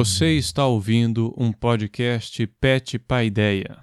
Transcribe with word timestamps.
Você 0.00 0.34
está 0.36 0.64
ouvindo 0.64 1.34
um 1.36 1.52
podcast 1.52 2.46
Pet 2.46 3.00
Paideia. 3.00 3.78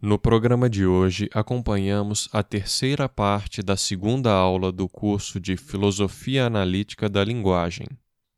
No 0.00 0.18
programa 0.18 0.68
de 0.68 0.84
hoje, 0.84 1.30
acompanhamos 1.32 2.28
a 2.32 2.42
terceira 2.42 3.08
parte 3.08 3.62
da 3.62 3.76
segunda 3.76 4.32
aula 4.32 4.72
do 4.72 4.88
curso 4.88 5.38
de 5.38 5.56
Filosofia 5.56 6.46
Analítica 6.46 7.08
da 7.08 7.22
Linguagem, 7.22 7.86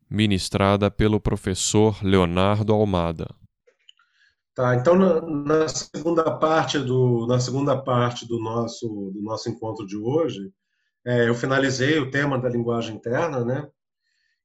ministrada 0.07 0.91
pelo 0.91 1.19
professor 1.19 1.97
Leonardo 2.03 2.71
Almada. 2.71 3.27
Tá, 4.53 4.75
então 4.75 4.95
na, 4.95 5.19
na, 5.21 5.67
segunda 5.67 6.29
parte 6.29 6.77
do 6.77 7.25
na 7.25 7.39
segunda 7.39 7.75
parte 7.75 8.27
do 8.27 8.39
nosso 8.39 8.87
do 9.11 9.23
nosso 9.23 9.49
encontro 9.49 9.83
de 9.87 9.97
hoje, 9.97 10.53
é, 11.03 11.27
eu 11.27 11.33
finalizei 11.33 11.97
o 11.97 12.11
tema 12.11 12.37
da 12.37 12.49
linguagem 12.49 12.95
interna, 12.95 13.43
né? 13.43 13.67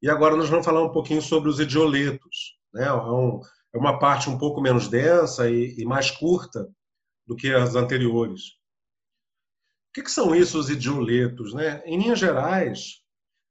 E 0.00 0.08
agora 0.08 0.34
nós 0.34 0.48
vamos 0.48 0.64
falar 0.64 0.82
um 0.82 0.92
pouquinho 0.92 1.20
sobre 1.20 1.50
os 1.50 1.60
idioletos, 1.60 2.58
né? 2.72 2.86
É, 2.86 2.92
um, 2.92 3.40
é 3.72 3.78
uma 3.78 3.98
parte 3.98 4.28
um 4.28 4.38
pouco 4.38 4.60
menos 4.60 4.88
densa 4.88 5.48
e, 5.48 5.74
e 5.78 5.84
mais 5.84 6.10
curta 6.10 6.68
do 7.26 7.36
que 7.36 7.52
as 7.52 7.74
anteriores. 7.74 8.58
O 9.90 9.92
que, 9.94 10.02
que 10.02 10.10
são 10.10 10.34
isso, 10.34 10.58
os 10.58 10.70
idioletos? 10.70 11.52
Né? 11.52 11.82
Em 11.84 11.98
linhas 11.98 12.18
gerais, 12.18 13.02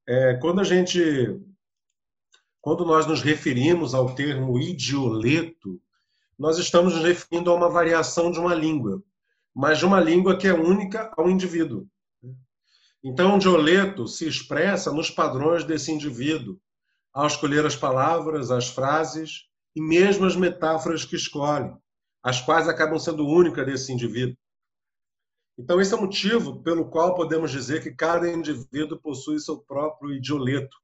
é, 0.08 0.36
quando 0.36 0.62
a 0.62 0.64
gente, 0.64 1.00
quando 2.62 2.86
nós 2.86 3.06
nos 3.06 3.22
referimos 3.22 3.94
ao 3.94 4.16
termo 4.16 4.60
idioleto, 4.60 5.82
nós 6.38 6.58
estamos 6.58 6.94
nos 6.96 7.04
referindo 7.04 7.52
a 7.52 7.54
uma 7.54 7.70
variação 7.70 8.32
de 8.32 8.40
uma 8.40 8.56
língua, 8.56 9.04
mas 9.54 9.78
de 9.78 9.86
uma 9.86 10.00
língua 10.00 10.38
que 10.38 10.48
é 10.48 10.54
única 10.54 11.14
ao 11.18 11.30
indivíduo. 11.30 11.86
Então, 13.04 13.34
o 13.34 13.38
idioleto 13.38 14.08
se 14.08 14.28
expressa 14.28 14.92
nos 14.92 15.10
padrões 15.10 15.64
desse 15.64 15.92
indivíduo, 15.92 16.60
ao 17.20 17.28
escolher 17.28 17.66
as 17.66 17.76
palavras, 17.76 18.50
as 18.50 18.70
frases 18.70 19.46
e 19.76 19.82
mesmo 19.82 20.26
as 20.26 20.38
metáforas 20.38 21.04
que 21.04 21.18
escolhe 21.18 21.70
as 22.24 22.40
quais 22.42 22.68
acabam 22.68 22.98
sendo 22.98 23.28
únicas 23.28 23.66
desse 23.66 23.92
indivíduo. 23.92 24.38
Então, 25.58 25.82
esse 25.82 25.94
é 25.94 25.98
o 25.98 26.02
motivo 26.02 26.64
pelo 26.64 26.90
qual 26.90 27.16
podemos 27.16 27.52
dizer 27.52 27.84
que 27.84 27.92
cada 27.92 28.32
indivíduo 28.32 28.98
possui 28.98 29.38
seu 29.40 29.58
próprio 29.58 30.14
idioleto. 30.14 30.78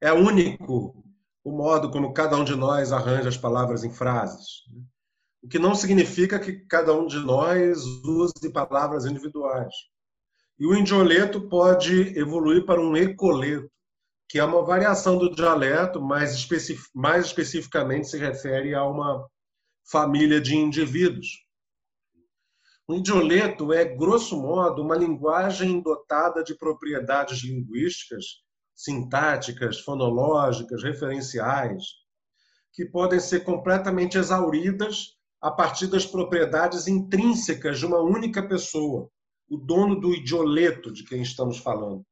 É 0.00 0.12
único 0.12 1.04
o 1.42 1.50
modo 1.50 1.90
como 1.90 2.12
cada 2.12 2.36
um 2.36 2.44
de 2.44 2.54
nós 2.54 2.92
arranja 2.92 3.28
as 3.28 3.36
palavras 3.36 3.82
em 3.82 3.90
frases. 3.90 4.62
O 5.42 5.48
que 5.48 5.58
não 5.58 5.74
significa 5.74 6.38
que 6.38 6.60
cada 6.66 6.94
um 6.94 7.08
de 7.08 7.18
nós 7.18 7.84
use 8.04 8.52
palavras 8.52 9.04
individuais. 9.04 9.74
E 10.60 10.64
o 10.64 10.76
idioleto 10.76 11.48
pode 11.48 12.16
evoluir 12.16 12.64
para 12.64 12.80
um 12.80 12.96
ecoleto, 12.96 13.68
que 14.32 14.38
é 14.38 14.44
uma 14.44 14.64
variação 14.64 15.18
do 15.18 15.30
dialeto, 15.30 16.00
especific, 16.22 16.88
mais 16.94 17.26
especificamente 17.26 18.08
se 18.08 18.16
refere 18.16 18.74
a 18.74 18.82
uma 18.82 19.28
família 19.84 20.40
de 20.40 20.56
indivíduos. 20.56 21.44
O 22.88 22.94
idioleto 22.94 23.74
é, 23.74 23.84
grosso 23.84 24.40
modo, 24.40 24.80
uma 24.80 24.96
linguagem 24.96 25.82
dotada 25.82 26.42
de 26.42 26.54
propriedades 26.54 27.44
linguísticas, 27.44 28.24
sintáticas, 28.74 29.80
fonológicas, 29.80 30.82
referenciais, 30.82 31.84
que 32.72 32.86
podem 32.86 33.20
ser 33.20 33.40
completamente 33.44 34.16
exauridas 34.16 35.08
a 35.42 35.50
partir 35.50 35.88
das 35.88 36.06
propriedades 36.06 36.88
intrínsecas 36.88 37.78
de 37.78 37.84
uma 37.84 38.00
única 38.00 38.42
pessoa, 38.48 39.10
o 39.46 39.58
dono 39.58 40.00
do 40.00 40.14
idioleto 40.14 40.90
de 40.90 41.04
quem 41.04 41.20
estamos 41.20 41.58
falando. 41.58 42.02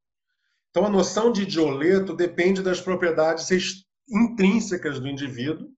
Então, 0.70 0.86
a 0.86 0.91
noção 0.91 1.32
de 1.32 1.42
idioleto 1.42 2.14
depende 2.14 2.62
das 2.62 2.81
propriedades 2.81 3.48
intrínsecas 4.08 5.00
do 5.00 5.08
indivíduo 5.08 5.69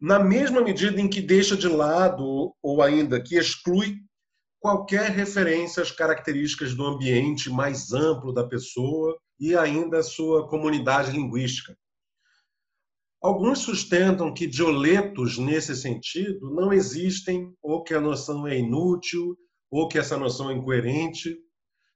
na 0.00 0.18
mesma 0.18 0.60
medida 0.60 1.00
em 1.00 1.08
que 1.08 1.22
deixa 1.22 1.56
de 1.56 1.68
lado 1.68 2.54
ou 2.62 2.82
ainda 2.82 3.20
que 3.20 3.36
exclui 3.36 3.96
qualquer 4.60 5.10
referência 5.10 5.82
às 5.82 5.90
características 5.90 6.74
do 6.74 6.84
ambiente 6.84 7.48
mais 7.48 7.92
amplo 7.92 8.32
da 8.32 8.46
pessoa 8.46 9.16
e 9.40 9.56
ainda 9.56 9.98
a 9.98 10.02
sua 10.02 10.48
comunidade 10.48 11.12
linguística. 11.12 11.76
Alguns 13.22 13.60
sustentam 13.60 14.32
que 14.32 14.46
dioletos 14.46 15.38
nesse 15.38 15.74
sentido 15.74 16.50
não 16.54 16.72
existem, 16.72 17.52
ou 17.62 17.82
que 17.82 17.94
a 17.94 18.00
noção 18.00 18.46
é 18.46 18.58
inútil, 18.58 19.36
ou 19.70 19.88
que 19.88 19.98
essa 19.98 20.16
noção 20.16 20.50
é 20.50 20.54
incoerente, 20.54 21.36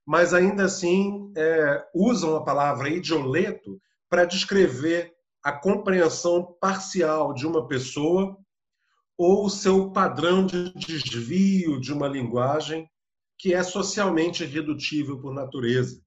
mas 0.07 0.35
ainda 0.35 0.65
assim 0.65 1.33
é, 1.37 1.87
usam 1.95 2.37
a 2.37 2.45
palavra 2.45 2.89
idioleto 2.89 3.81
para 4.09 4.25
descrever 4.25 5.13
a 5.43 5.53
compreensão 5.53 6.57
parcial 6.61 7.33
de 7.33 7.47
uma 7.47 7.67
pessoa 7.67 8.37
ou 9.17 9.45
o 9.45 9.51
seu 9.51 9.91
padrão 9.91 10.45
de 10.47 10.73
desvio 10.75 11.81
de 11.81 11.93
uma 11.93 12.09
linguagem 12.09 12.89
que 13.39 13.55
é 13.55 13.63
socialmente 13.63 14.43
irredutível 14.43 15.21
por 15.21 15.33
natureza. 15.33 16.01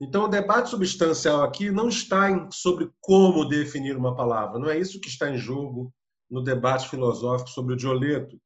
Então, 0.00 0.24
o 0.24 0.28
debate 0.28 0.70
substancial 0.70 1.42
aqui 1.42 1.70
não 1.70 1.88
está 1.88 2.30
em, 2.30 2.48
sobre 2.52 2.90
como 3.00 3.44
definir 3.44 3.96
uma 3.96 4.14
palavra, 4.14 4.58
não 4.58 4.70
é 4.70 4.78
isso 4.78 5.00
que 5.00 5.08
está 5.08 5.28
em 5.28 5.36
jogo 5.36 5.92
no 6.30 6.42
debate 6.42 6.88
filosófico 6.88 7.50
sobre 7.50 7.74
o 7.74 7.76
dioleto. 7.76 8.40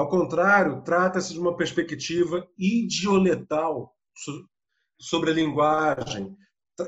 Ao 0.00 0.08
contrário, 0.08 0.80
trata-se 0.80 1.34
de 1.34 1.38
uma 1.38 1.54
perspectiva 1.54 2.48
idioletal 2.58 3.94
sobre 4.98 5.30
a 5.30 5.34
linguagem, 5.34 6.34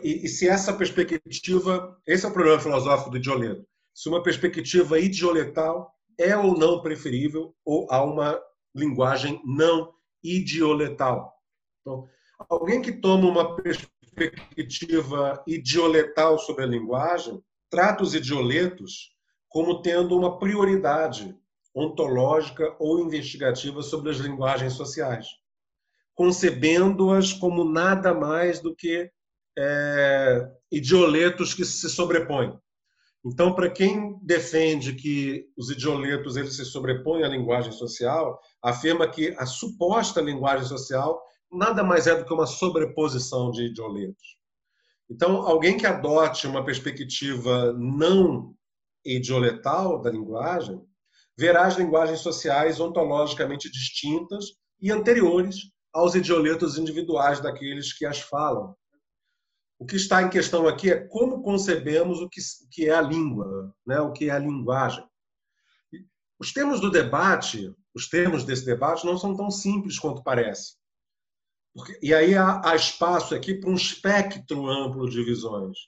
e, 0.02 0.24
e, 0.24 0.28
se 0.28 0.48
essa 0.48 0.72
perspectiva, 0.72 2.00
esse 2.06 2.24
é 2.24 2.28
o 2.30 2.32
problema 2.32 2.58
filosófico 2.58 3.10
do 3.10 3.18
idioleto, 3.18 3.66
se 3.94 4.08
uma 4.08 4.22
perspectiva 4.22 4.98
idioletal 4.98 5.92
é 6.18 6.34
ou 6.34 6.56
não 6.56 6.80
preferível 6.80 7.54
ou 7.66 7.86
há 7.90 8.02
uma 8.02 8.40
linguagem 8.74 9.42
não 9.44 9.92
idioletal. 10.24 11.34
Então, 11.82 12.08
alguém 12.48 12.80
que 12.80 12.92
toma 12.92 13.28
uma 13.28 13.56
perspectiva 13.56 15.44
idioletal 15.46 16.38
sobre 16.38 16.64
a 16.64 16.68
linguagem 16.68 17.44
trata 17.68 18.02
os 18.02 18.14
idioletos 18.14 19.14
como 19.50 19.82
tendo 19.82 20.16
uma 20.16 20.38
prioridade 20.38 21.36
ontológica 21.74 22.74
ou 22.78 23.00
investigativa 23.00 23.82
sobre 23.82 24.10
as 24.10 24.18
linguagens 24.18 24.74
sociais, 24.74 25.26
concebendo-as 26.14 27.32
como 27.32 27.64
nada 27.64 28.12
mais 28.12 28.60
do 28.60 28.74
que 28.74 29.10
é, 29.58 30.50
idioletos 30.70 31.54
que 31.54 31.64
se 31.64 31.88
sobrepõem. 31.88 32.58
Então, 33.24 33.54
para 33.54 33.70
quem 33.70 34.18
defende 34.22 34.94
que 34.94 35.46
os 35.56 35.70
idioletos 35.70 36.36
eles 36.36 36.56
se 36.56 36.64
sobrepõem 36.64 37.22
à 37.22 37.28
linguagem 37.28 37.70
social, 37.70 38.40
afirma 38.60 39.08
que 39.08 39.34
a 39.38 39.46
suposta 39.46 40.20
linguagem 40.20 40.66
social 40.66 41.22
nada 41.50 41.84
mais 41.84 42.06
é 42.06 42.16
do 42.16 42.24
que 42.24 42.32
uma 42.32 42.46
sobreposição 42.46 43.50
de 43.50 43.66
idioletos. 43.66 44.38
Então, 45.08 45.42
alguém 45.46 45.76
que 45.76 45.86
adote 45.86 46.46
uma 46.46 46.64
perspectiva 46.64 47.72
não 47.74 48.54
idioletal 49.04 50.00
da 50.00 50.10
linguagem, 50.10 50.82
verá 51.36 51.66
as 51.66 51.76
linguagens 51.76 52.20
sociais 52.20 52.80
ontologicamente 52.80 53.70
distintas 53.70 54.46
e 54.80 54.90
anteriores 54.90 55.56
aos 55.92 56.14
idioletos 56.14 56.78
individuais 56.78 57.40
daqueles 57.40 57.92
que 57.92 58.06
as 58.06 58.20
falam. 58.20 58.74
O 59.78 59.84
que 59.84 59.96
está 59.96 60.22
em 60.22 60.30
questão 60.30 60.68
aqui 60.68 60.90
é 60.90 61.08
como 61.08 61.42
concebemos 61.42 62.20
o 62.20 62.28
que, 62.28 62.40
o 62.40 62.68
que 62.70 62.88
é 62.88 62.94
a 62.94 63.00
língua, 63.00 63.74
né? 63.86 64.00
o 64.00 64.12
que 64.12 64.30
é 64.30 64.32
a 64.32 64.38
linguagem. 64.38 65.04
Os 66.38 66.52
termos 66.52 66.80
do 66.80 66.90
debate, 66.90 67.74
os 67.94 68.08
termos 68.08 68.44
desse 68.44 68.64
debate, 68.64 69.04
não 69.04 69.18
são 69.18 69.36
tão 69.36 69.50
simples 69.50 69.98
quanto 69.98 70.22
parece. 70.22 70.76
Porque, 71.74 71.98
e 72.02 72.14
aí 72.14 72.34
há, 72.34 72.60
há 72.64 72.76
espaço 72.76 73.34
aqui 73.34 73.54
para 73.54 73.70
um 73.70 73.74
espectro 73.74 74.68
amplo 74.68 75.08
de 75.08 75.22
visões. 75.24 75.78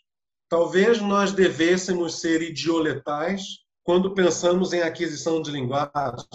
Talvez 0.48 1.00
nós 1.00 1.32
devêssemos 1.32 2.20
ser 2.20 2.42
idioletais 2.42 3.63
quando 3.84 4.14
pensamos 4.14 4.72
em 4.72 4.80
aquisição 4.80 5.40
de 5.40 5.50
linguagem, 5.50 6.26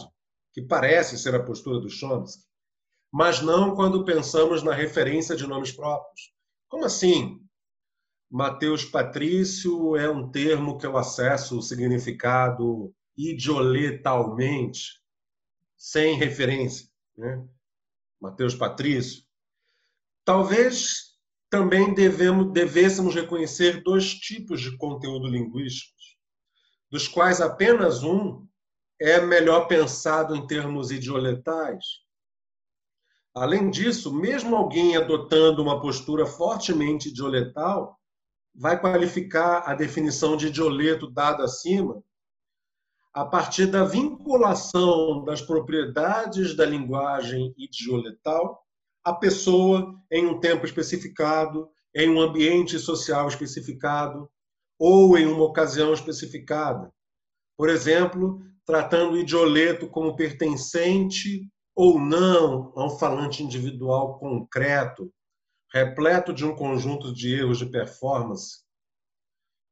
que 0.53 0.61
parece 0.61 1.17
ser 1.17 1.33
a 1.35 1.43
postura 1.43 1.79
do 1.79 1.89
Chomsky, 1.89 2.43
mas 3.11 3.41
não 3.41 3.75
quando 3.75 4.05
pensamos 4.05 4.61
na 4.61 4.73
referência 4.73 5.35
de 5.35 5.47
nomes 5.47 5.71
próprios. 5.71 6.31
Como 6.69 6.85
assim? 6.85 7.43
Mateus 8.29 8.85
Patrício 8.85 9.95
é 9.95 10.07
um 10.07 10.29
termo 10.29 10.77
que 10.77 10.85
eu 10.85 10.95
acesso 10.95 11.57
o 11.57 11.61
significado 11.63 12.93
idioletalmente, 13.17 15.01
sem 15.75 16.15
referência. 16.15 16.87
Né? 17.17 17.43
Mateus 18.21 18.53
Patrício. 18.53 19.23
Talvez 20.23 21.17
também 21.49 21.95
devemos, 21.95 22.53
devêssemos 22.53 23.15
reconhecer 23.15 23.81
dois 23.81 24.13
tipos 24.13 24.61
de 24.61 24.77
conteúdo 24.77 25.27
linguísticos, 25.27 26.08
dos 26.91 27.07
quais 27.07 27.39
apenas 27.41 28.03
um 28.03 28.45
é 28.99 29.21
melhor 29.21 29.67
pensado 29.67 30.35
em 30.35 30.45
termos 30.45 30.91
idioletais. 30.91 31.85
Além 33.33 33.69
disso, 33.69 34.13
mesmo 34.13 34.55
alguém 34.55 34.97
adotando 34.97 35.61
uma 35.61 35.79
postura 35.79 36.25
fortemente 36.25 37.09
idioletal, 37.09 37.97
vai 38.53 38.79
qualificar 38.79 39.59
a 39.65 39.73
definição 39.73 40.35
de 40.35 40.47
idioleto 40.47 41.09
dada 41.09 41.43
acima 41.43 42.03
a 43.13 43.25
partir 43.25 43.67
da 43.67 43.83
vinculação 43.83 45.23
das 45.23 45.41
propriedades 45.41 46.55
da 46.55 46.65
linguagem 46.65 47.53
idioletal 47.57 48.63
à 49.03 49.13
pessoa 49.13 49.95
em 50.11 50.25
um 50.27 50.39
tempo 50.39 50.65
especificado, 50.65 51.69
em 51.95 52.09
um 52.09 52.19
ambiente 52.19 52.77
social 52.77 53.27
especificado 53.27 54.29
ou 54.79 55.17
em 55.17 55.25
uma 55.25 55.43
ocasião 55.43 55.93
especificada. 55.93 56.89
Por 57.57 57.69
exemplo, 57.69 58.41
tratando 58.65 59.13
o 59.13 59.17
idioleto 59.17 59.89
como 59.89 60.15
pertencente 60.15 61.47
ou 61.75 61.99
não 61.99 62.71
a 62.75 62.85
um 62.85 62.89
falante 62.89 63.43
individual 63.43 64.17
concreto, 64.17 65.11
repleto 65.73 66.33
de 66.33 66.45
um 66.45 66.55
conjunto 66.55 67.13
de 67.13 67.35
erros 67.35 67.57
de 67.57 67.65
performance, 67.65 68.63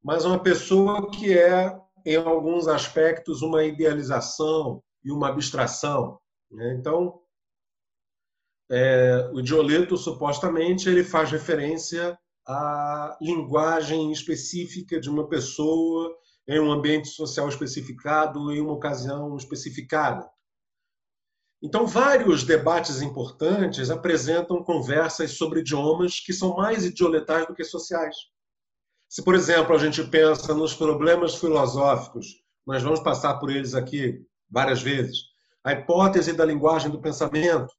mas 0.04 0.26
uma 0.26 0.42
pessoa 0.42 1.10
que 1.10 1.38
é, 1.38 1.78
em 2.06 2.16
alguns 2.16 2.68
aspectos, 2.68 3.42
uma 3.42 3.64
idealização 3.64 4.84
e 5.04 5.12
uma 5.12 5.30
abstração. 5.30 6.20
Né? 6.52 6.76
Então, 6.80 7.20
é, 8.70 9.30
o 9.34 9.40
idioleto, 9.40 9.98
supostamente, 9.98 10.90
ele 10.90 11.04
faz 11.04 11.32
referência 11.32 12.18
à 12.48 13.18
linguagem 13.22 14.12
específica 14.12 15.00
de 15.00 15.10
uma 15.10 15.28
pessoa 15.28 16.16
em 16.48 16.60
um 16.60 16.72
ambiente 16.72 17.10
social 17.10 17.50
especificado, 17.50 18.52
em 18.52 18.62
uma 18.62 18.72
ocasião 18.72 19.36
especificada. 19.36 20.30
Então, 21.62 21.86
vários 21.86 22.44
debates 22.44 23.02
importantes 23.02 23.90
apresentam 23.90 24.64
conversas 24.64 25.32
sobre 25.32 25.60
idiomas 25.60 26.20
que 26.20 26.32
são 26.32 26.56
mais 26.56 26.86
idioletais 26.86 27.48
do 27.48 27.56
que 27.56 27.64
sociais. 27.64 28.16
Se, 29.10 29.24
por 29.24 29.36
exemplo, 29.36 29.76
a 29.76 29.78
gente 29.80 30.04
pensa 30.04 30.54
nos 30.54 30.74
problemas 30.74 31.36
filosóficos, 31.36 32.28
nós 32.66 32.84
vamos 32.84 33.00
passar 33.00 33.40
por 33.40 33.50
eles 33.50 33.74
aqui 33.74 34.22
várias 34.50 34.82
vezes, 34.82 35.18
a 35.64 35.74
hipótese 35.74 36.32
da 36.32 36.46
linguagem 36.46 36.92
do 36.92 37.02
pensamento, 37.02 37.74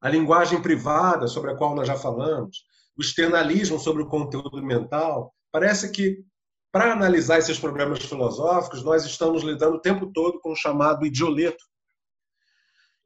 a 0.00 0.08
linguagem 0.08 0.60
privada, 0.62 1.26
sobre 1.26 1.50
a 1.50 1.56
qual 1.56 1.74
nós 1.74 1.86
já 1.86 1.96
falamos, 1.96 2.64
o 2.96 3.00
externalismo 3.02 3.78
sobre 3.78 4.02
o 4.02 4.08
conteúdo 4.08 4.62
mental, 4.62 5.34
parece 5.52 5.90
que 5.90 6.24
para 6.72 6.92
analisar 6.92 7.38
esses 7.38 7.58
problemas 7.58 8.00
filosóficos, 8.00 8.82
nós 8.82 9.04
estamos 9.04 9.42
lidando 9.42 9.76
o 9.76 9.80
tempo 9.80 10.12
todo 10.12 10.38
com 10.40 10.52
o 10.52 10.56
chamado 10.56 11.06
idioleto. 11.06 11.64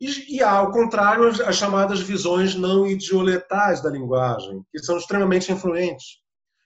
E, 0.01 0.39
e 0.39 0.43
ao 0.43 0.73
contrário, 0.73 1.29
as 1.29 1.57
chamadas 1.57 2.01
visões 2.01 2.55
não 2.55 2.87
idioletais 2.87 3.81
da 3.81 3.91
linguagem, 3.91 4.65
que 4.73 4.81
são 4.81 4.97
extremamente 4.97 5.53
influentes. 5.53 6.19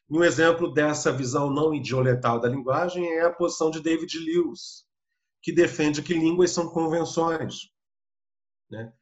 E 0.09 0.17
um 0.17 0.25
exemplo 0.25 0.73
dessa 0.73 1.13
visão 1.13 1.51
não 1.51 1.75
idioletal 1.75 2.41
da 2.41 2.49
linguagem 2.49 3.05
é 3.05 3.23
a 3.23 3.33
posição 3.33 3.71
de 3.71 3.83
David 3.83 4.19
Lewis, 4.19 4.85
que 5.43 5.53
defende 5.53 6.01
que 6.01 6.15
línguas 6.15 6.53
são 6.53 6.71
convenções. 6.71 7.69
Né? 8.71 8.93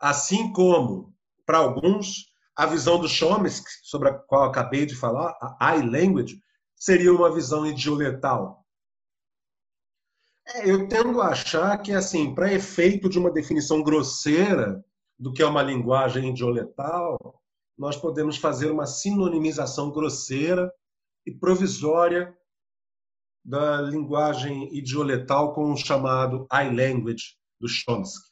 Assim 0.00 0.52
como, 0.52 1.14
para 1.46 1.58
alguns, 1.58 2.31
a 2.56 2.66
visão 2.66 3.00
do 3.00 3.08
Chomsky, 3.08 3.70
sobre 3.82 4.08
a 4.08 4.14
qual 4.14 4.44
acabei 4.44 4.86
de 4.86 4.94
falar, 4.94 5.36
a 5.60 5.76
I-language, 5.76 6.40
seria 6.76 7.12
uma 7.12 7.32
visão 7.32 7.66
idioletal? 7.66 8.64
É, 10.46 10.70
eu 10.70 10.88
tendo 10.88 11.20
a 11.20 11.28
achar 11.28 11.78
que, 11.78 11.92
assim, 11.92 12.34
para 12.34 12.52
efeito 12.52 13.08
de 13.08 13.18
uma 13.18 13.30
definição 13.30 13.82
grosseira 13.82 14.84
do 15.18 15.32
que 15.32 15.42
é 15.42 15.46
uma 15.46 15.62
linguagem 15.62 16.30
idioletal, 16.30 17.40
nós 17.78 17.96
podemos 17.96 18.36
fazer 18.36 18.70
uma 18.70 18.86
sinonimização 18.86 19.90
grosseira 19.90 20.70
e 21.26 21.32
provisória 21.32 22.36
da 23.44 23.80
linguagem 23.80 24.68
idioletal 24.76 25.54
com 25.54 25.72
o 25.72 25.76
chamado 25.76 26.46
I-language 26.52 27.36
do 27.60 27.68
Chomsky. 27.68 28.31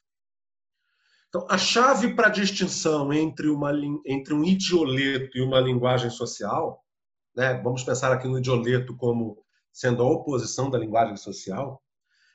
Então, 1.30 1.46
a 1.48 1.56
chave 1.56 2.14
para 2.14 2.26
a 2.26 2.30
distinção 2.30 3.10
entre, 3.12 3.48
uma, 3.48 3.72
entre 4.04 4.34
um 4.34 4.44
idioleto 4.44 5.38
e 5.38 5.42
uma 5.42 5.58
linguagem 5.58 6.10
social 6.10 6.84
né, 7.34 7.60
vamos 7.62 7.82
pensar 7.84 8.12
aqui 8.12 8.26
no 8.28 8.38
idioleto 8.38 8.96
como 8.96 9.42
sendo 9.72 10.02
a 10.02 10.06
oposição 10.06 10.70
da 10.70 10.78
linguagem 10.78 11.16
social, 11.16 11.82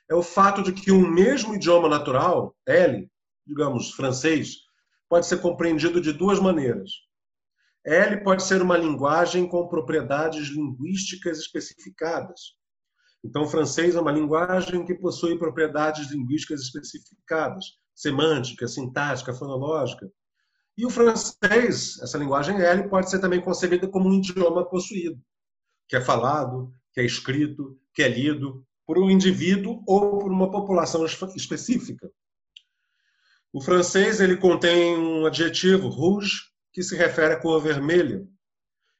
é 0.08 0.14
o 0.14 0.22
fato 0.22 0.62
de 0.62 0.72
que 0.72 0.90
um 0.90 1.06
mesmo 1.06 1.54
idioma 1.54 1.88
natural, 1.88 2.56
L, 2.66 3.10
digamos, 3.46 3.92
francês, 3.92 4.56
pode 5.08 5.26
ser 5.26 5.40
compreendido 5.40 6.00
de 6.00 6.12
duas 6.12 6.40
maneiras. 6.40 6.90
L 7.84 8.22
pode 8.24 8.42
ser 8.42 8.62
uma 8.62 8.76
linguagem 8.76 9.46
com 9.46 9.68
propriedades 9.68 10.48
linguísticas 10.48 11.38
especificadas. 11.38 12.56
Então, 13.24 13.42
o 13.42 13.48
francês 13.48 13.94
é 13.94 14.00
uma 14.00 14.12
linguagem 14.12 14.84
que 14.84 14.94
possui 14.94 15.38
propriedades 15.38 16.10
linguísticas 16.10 16.62
especificadas, 16.62 17.64
semântica, 17.96 18.68
sintática, 18.68 19.32
fonológica, 19.32 20.08
e 20.78 20.84
o 20.84 20.90
francês, 20.90 21.98
essa 22.02 22.18
linguagem 22.18 22.60
L, 22.60 22.88
pode 22.90 23.10
ser 23.10 23.18
também 23.18 23.40
concebida 23.40 23.88
como 23.88 24.10
um 24.10 24.14
idioma 24.14 24.68
possuído, 24.68 25.18
que 25.88 25.96
é 25.96 26.00
falado, 26.02 26.70
que 26.92 27.00
é 27.00 27.04
escrito, 27.04 27.78
que 27.94 28.02
é 28.02 28.08
lido 28.08 28.62
por 28.86 28.98
um 28.98 29.10
indivíduo 29.10 29.82
ou 29.86 30.18
por 30.18 30.30
uma 30.30 30.50
população 30.50 31.06
específica. 31.34 32.10
O 33.52 33.62
francês 33.62 34.20
ele 34.20 34.36
contém 34.36 34.98
um 34.98 35.24
adjetivo 35.24 35.88
rouge 35.88 36.42
que 36.72 36.82
se 36.82 36.94
refere 36.94 37.34
à 37.34 37.40
cor 37.40 37.58
vermelha. 37.58 38.22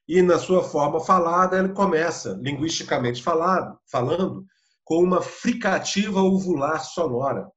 E 0.08 0.22
na 0.22 0.38
sua 0.38 0.64
forma 0.64 0.98
falada 0.98 1.58
ele 1.58 1.74
começa, 1.74 2.38
linguisticamente 2.40 3.22
falado, 3.22 3.78
falando, 3.90 4.46
com 4.82 5.02
uma 5.02 5.20
fricativa 5.20 6.22
uvular 6.22 6.82
sonora. 6.82 7.50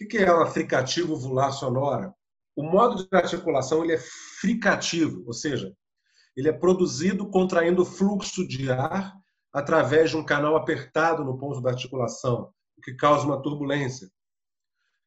O 0.00 0.08
que 0.08 0.16
é 0.16 0.32
uma 0.32 0.46
fricativa 0.46 1.12
uvular 1.12 1.52
sonora? 1.52 2.14
O 2.56 2.62
modo 2.62 3.06
de 3.06 3.08
articulação 3.12 3.84
ele 3.84 3.92
é 3.92 3.98
fricativo, 4.40 5.22
ou 5.26 5.32
seja, 5.32 5.74
ele 6.34 6.48
é 6.48 6.52
produzido 6.52 7.28
contraindo 7.28 7.82
o 7.82 7.86
fluxo 7.86 8.46
de 8.48 8.70
ar 8.70 9.14
através 9.52 10.10
de 10.10 10.16
um 10.16 10.24
canal 10.24 10.56
apertado 10.56 11.22
no 11.22 11.36
ponto 11.36 11.60
da 11.60 11.70
articulação, 11.70 12.50
o 12.78 12.80
que 12.80 12.94
causa 12.94 13.26
uma 13.26 13.42
turbulência. 13.42 14.10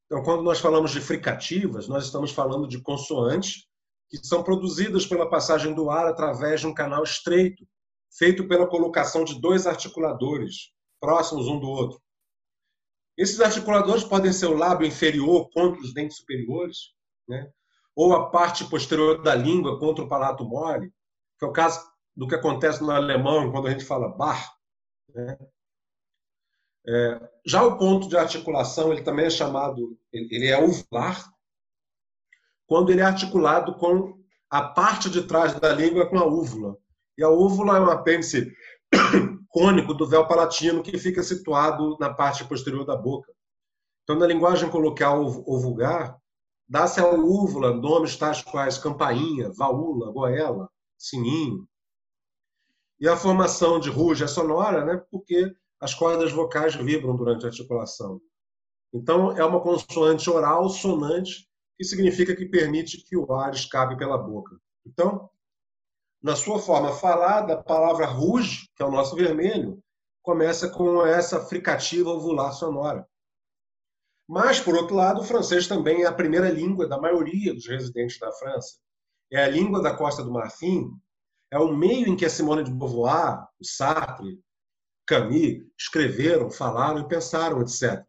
Então, 0.06 0.22
quando 0.22 0.44
nós 0.44 0.60
falamos 0.60 0.92
de 0.92 1.02
fricativas, 1.02 1.88
nós 1.88 2.06
estamos 2.06 2.32
falando 2.32 2.68
de 2.68 2.80
consoantes 2.80 3.66
que 4.10 4.18
são 4.18 4.44
produzidas 4.44 5.08
pela 5.08 5.28
passagem 5.28 5.74
do 5.74 5.90
ar 5.90 6.06
através 6.06 6.62
de 6.62 6.68
um 6.68 6.74
canal 6.74 7.04
estreito, 7.04 7.66
feito 8.16 8.48
pela 8.48 8.68
colocação 8.68 9.24
de 9.24 9.42
dois 9.42 9.66
articuladores 9.66 10.72
próximos 11.00 11.48
um 11.48 11.60
do 11.60 11.68
outro. 11.68 12.00
Esses 13.18 13.40
articuladores 13.40 14.04
podem 14.04 14.34
ser 14.34 14.48
o 14.48 14.58
lábio 14.58 14.88
inferior 14.88 15.50
contra 15.52 15.82
os 15.82 15.94
dentes 15.94 16.18
superiores, 16.18 16.94
né? 17.28 17.50
ou 17.96 18.14
a 18.14 18.30
parte 18.30 18.66
posterior 18.66 19.22
da 19.22 19.36
língua 19.36 19.80
contra 19.80 20.04
o 20.04 20.10
palato 20.10 20.44
mole, 20.44 20.92
que 21.38 21.46
é 21.46 21.48
o 21.48 21.54
caso 21.54 21.80
do 22.16 22.28
que 22.28 22.36
acontece 22.36 22.82
no 22.82 22.92
alemão 22.92 23.52
quando 23.52 23.68
a 23.68 23.72
gente 23.72 23.86
fala 23.86 24.10
bar. 24.10 24.52
Né? 25.14 25.38
É, 26.88 27.30
já 27.46 27.64
o 27.64 27.78
ponto 27.78 28.10
de 28.10 28.18
articulação, 28.18 28.92
ele 28.92 29.04
também 29.04 29.26
é 29.26 29.30
chamado, 29.30 29.98
ele 30.12 30.48
é 30.48 30.62
uvular, 30.62 31.32
quando 32.66 32.92
ele 32.92 33.02
é 33.02 33.06
articulado 33.06 33.76
com 33.76 34.20
a 34.50 34.62
parte 34.62 35.10
de 35.10 35.24
trás 35.24 35.54
da 35.60 35.72
língua 35.74 36.10
com 36.10 36.18
a 36.18 36.26
úvula. 36.26 36.78
E 37.18 37.24
a 37.24 37.30
úvula 37.30 37.78
é 37.78 37.80
um 37.80 37.90
apêndice 37.90 38.52
cônico 39.54 39.94
do 39.94 40.08
véu 40.08 40.28
palatino 40.28 40.84
que 40.84 40.98
fica 40.98 41.24
situado 41.24 41.96
na 42.00 42.14
parte 42.14 42.44
posterior 42.44 42.86
da 42.86 42.98
boca. 42.98 43.32
Então, 44.04 44.18
na 44.18 44.28
linguagem 44.28 44.70
coloquial 44.70 45.24
ou 45.46 45.62
vulgar, 45.62 46.20
Dá-se 46.68 47.00
à 47.00 47.08
úvula 47.08 47.74
nomes 47.74 48.16
tais 48.18 48.42
quais 48.42 48.78
campainha, 48.78 49.52
vaula, 49.52 50.12
goela, 50.12 50.70
sininho. 50.98 51.68
E 53.00 53.08
a 53.08 53.18
formação 53.18 53.80
de 53.80 53.90
ruge 53.90 54.24
é 54.24 54.28
sonora, 54.28 54.86
né, 54.86 54.98
porque 55.12 55.54
as 55.80 55.94
cordas 55.94 56.32
vocais 56.32 56.74
vibram 56.74 57.16
durante 57.16 57.46
a 57.46 57.50
articulação. 57.50 58.22
Então, 58.94 59.38
é 59.38 59.44
uma 59.44 59.62
consoante 59.62 60.30
oral 60.30 60.70
sonante, 60.70 61.48
que 61.78 61.84
significa 61.84 62.36
que 62.36 62.46
permite 62.46 63.04
que 63.04 63.18
o 63.18 63.32
ar 63.34 63.54
escape 63.54 63.98
pela 63.98 64.18
boca. 64.18 64.58
Então, 64.86 65.30
na 66.24 66.38
sua 66.38 66.58
forma 66.58 66.94
falada, 66.94 67.54
a 67.54 67.62
palavra 67.62 68.06
ruge, 68.06 68.70
que 68.78 68.82
é 68.82 68.86
o 68.86 68.92
nosso 68.92 69.14
vermelho, 69.14 69.84
começa 70.22 70.70
com 70.70 71.06
essa 71.06 71.46
fricativa 71.46 72.10
ovular 72.10 72.54
sonora. 72.54 73.06
Mas, 74.26 74.58
por 74.58 74.74
outro 74.74 74.96
lado, 74.96 75.20
o 75.20 75.26
francês 75.26 75.68
também 75.68 76.04
é 76.04 76.06
a 76.08 76.14
primeira 76.14 76.50
língua 76.50 76.88
da 76.88 76.98
maioria 76.98 77.54
dos 77.54 77.68
residentes 77.68 78.18
da 78.18 78.32
França. 78.32 78.78
É 79.30 79.44
a 79.44 79.50
língua 79.50 79.82
da 79.82 79.94
Costa 79.94 80.24
do 80.24 80.32
Marfim, 80.32 80.90
é 81.52 81.60
o 81.60 81.76
meio 81.76 82.08
em 82.08 82.16
que 82.16 82.26
a 82.26 82.30
Simone 82.30 82.64
de 82.64 82.72
Beauvoir, 82.72 83.46
o 83.60 83.66
Sartre, 83.66 84.42
Camus 85.06 85.68
escreveram, 85.78 86.50
falaram 86.50 87.02
e 87.02 87.08
pensaram, 87.08 87.62
etc. 87.62 88.02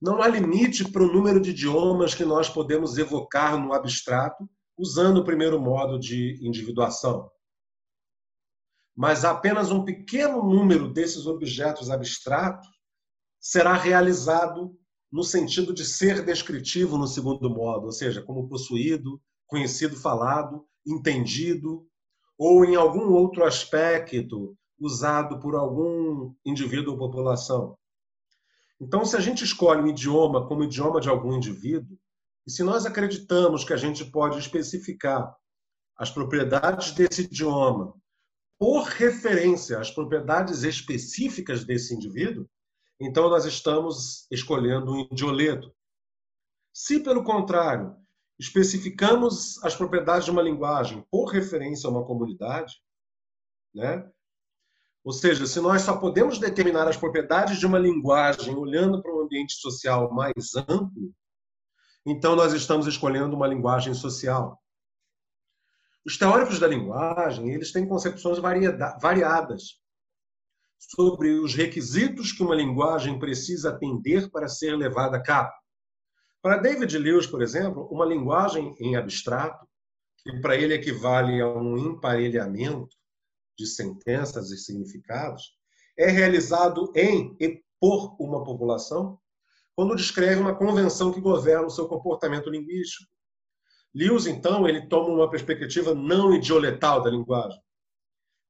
Não 0.00 0.22
há 0.22 0.28
limite 0.28 0.88
para 0.92 1.02
o 1.02 1.12
número 1.12 1.40
de 1.40 1.50
idiomas 1.50 2.14
que 2.14 2.24
nós 2.24 2.48
podemos 2.48 2.96
evocar 2.96 3.58
no 3.58 3.72
abstrato 3.72 4.48
usando 4.78 5.18
o 5.18 5.24
primeiro 5.24 5.60
modo 5.60 5.98
de 5.98 6.38
individuação. 6.40 7.30
mas 8.96 9.24
apenas 9.24 9.70
um 9.70 9.84
pequeno 9.84 10.42
número 10.42 10.92
desses 10.92 11.24
objetos 11.24 11.88
abstratos 11.88 12.68
será 13.40 13.74
realizado 13.74 14.76
no 15.10 15.22
sentido 15.22 15.72
de 15.72 15.84
ser 15.84 16.24
descritivo 16.24 16.98
no 16.98 17.06
segundo 17.06 17.48
modo, 17.48 17.86
ou 17.86 17.92
seja, 17.92 18.20
como 18.20 18.48
possuído, 18.48 19.20
conhecido, 19.46 19.94
falado, 19.96 20.66
entendido, 20.84 21.86
ou 22.36 22.64
em 22.64 22.74
algum 22.74 23.12
outro 23.12 23.44
aspecto 23.44 24.56
usado 24.80 25.38
por 25.38 25.54
algum 25.54 26.34
indivíduo 26.44 26.94
ou 26.94 26.98
população. 26.98 27.78
Então, 28.80 29.04
se 29.04 29.16
a 29.16 29.20
gente 29.20 29.44
escolhe 29.44 29.80
um 29.80 29.86
idioma 29.86 30.46
como 30.46 30.64
idioma 30.64 31.00
de 31.00 31.08
algum 31.08 31.32
indivíduo, 31.32 31.96
e 32.48 32.50
se 32.50 32.62
nós 32.62 32.86
acreditamos 32.86 33.62
que 33.62 33.74
a 33.74 33.76
gente 33.76 34.06
pode 34.06 34.38
especificar 34.38 35.36
as 35.94 36.10
propriedades 36.10 36.92
desse 36.92 37.24
idioma 37.24 37.94
por 38.58 38.84
referência 38.84 39.78
às 39.78 39.90
propriedades 39.90 40.62
específicas 40.62 41.62
desse 41.62 41.94
indivíduo, 41.94 42.48
então 42.98 43.28
nós 43.28 43.44
estamos 43.44 44.26
escolhendo 44.30 44.90
um 44.90 45.00
idioleto. 45.12 45.70
Se, 46.72 47.00
pelo 47.00 47.22
contrário, 47.22 47.94
especificamos 48.38 49.62
as 49.62 49.76
propriedades 49.76 50.24
de 50.24 50.30
uma 50.30 50.40
linguagem 50.40 51.04
por 51.10 51.26
referência 51.26 51.86
a 51.86 51.90
uma 51.90 52.06
comunidade, 52.06 52.76
né? 53.74 54.10
Ou 55.04 55.12
seja, 55.12 55.46
se 55.46 55.60
nós 55.60 55.82
só 55.82 55.98
podemos 55.98 56.38
determinar 56.38 56.88
as 56.88 56.96
propriedades 56.96 57.58
de 57.58 57.66
uma 57.66 57.78
linguagem 57.78 58.56
olhando 58.56 59.02
para 59.02 59.14
um 59.14 59.20
ambiente 59.20 59.52
social 59.52 60.10
mais 60.10 60.56
amplo, 60.56 61.14
então 62.10 62.34
nós 62.34 62.52
estamos 62.52 62.86
escolhendo 62.86 63.36
uma 63.36 63.46
linguagem 63.46 63.94
social. 63.94 64.58
Os 66.06 66.16
teóricos 66.16 66.58
da 66.58 66.66
linguagem, 66.66 67.52
eles 67.52 67.72
têm 67.72 67.86
concepções 67.86 68.38
variadas 68.38 69.78
sobre 70.78 71.38
os 71.40 71.54
requisitos 71.54 72.32
que 72.32 72.42
uma 72.42 72.54
linguagem 72.54 73.18
precisa 73.18 73.70
atender 73.70 74.30
para 74.30 74.48
ser 74.48 74.76
levada 74.76 75.16
a 75.16 75.22
cabo. 75.22 75.52
Para 76.40 76.58
David 76.58 76.96
Lewis, 76.96 77.26
por 77.26 77.42
exemplo, 77.42 77.88
uma 77.90 78.06
linguagem 78.06 78.74
em 78.78 78.96
abstrato, 78.96 79.66
que 80.18 80.40
para 80.40 80.56
ele 80.56 80.74
equivale 80.74 81.40
a 81.40 81.48
um 81.48 81.76
emparelhamento 81.76 82.96
de 83.58 83.66
sentenças 83.66 84.50
e 84.50 84.56
significados, 84.56 85.52
é 85.98 86.10
realizado 86.10 86.92
em 86.94 87.36
e 87.40 87.60
por 87.80 88.16
uma 88.20 88.44
população 88.44 89.18
quando 89.78 89.94
descreve 89.94 90.40
uma 90.40 90.56
convenção 90.56 91.12
que 91.12 91.20
governa 91.20 91.68
o 91.68 91.70
seu 91.70 91.86
comportamento 91.86 92.50
linguístico. 92.50 93.08
Lewis, 93.94 94.26
então, 94.26 94.68
ele 94.68 94.88
toma 94.88 95.14
uma 95.14 95.30
perspectiva 95.30 95.94
não 95.94 96.34
idioletal 96.34 97.00
da 97.00 97.08
linguagem. 97.08 97.62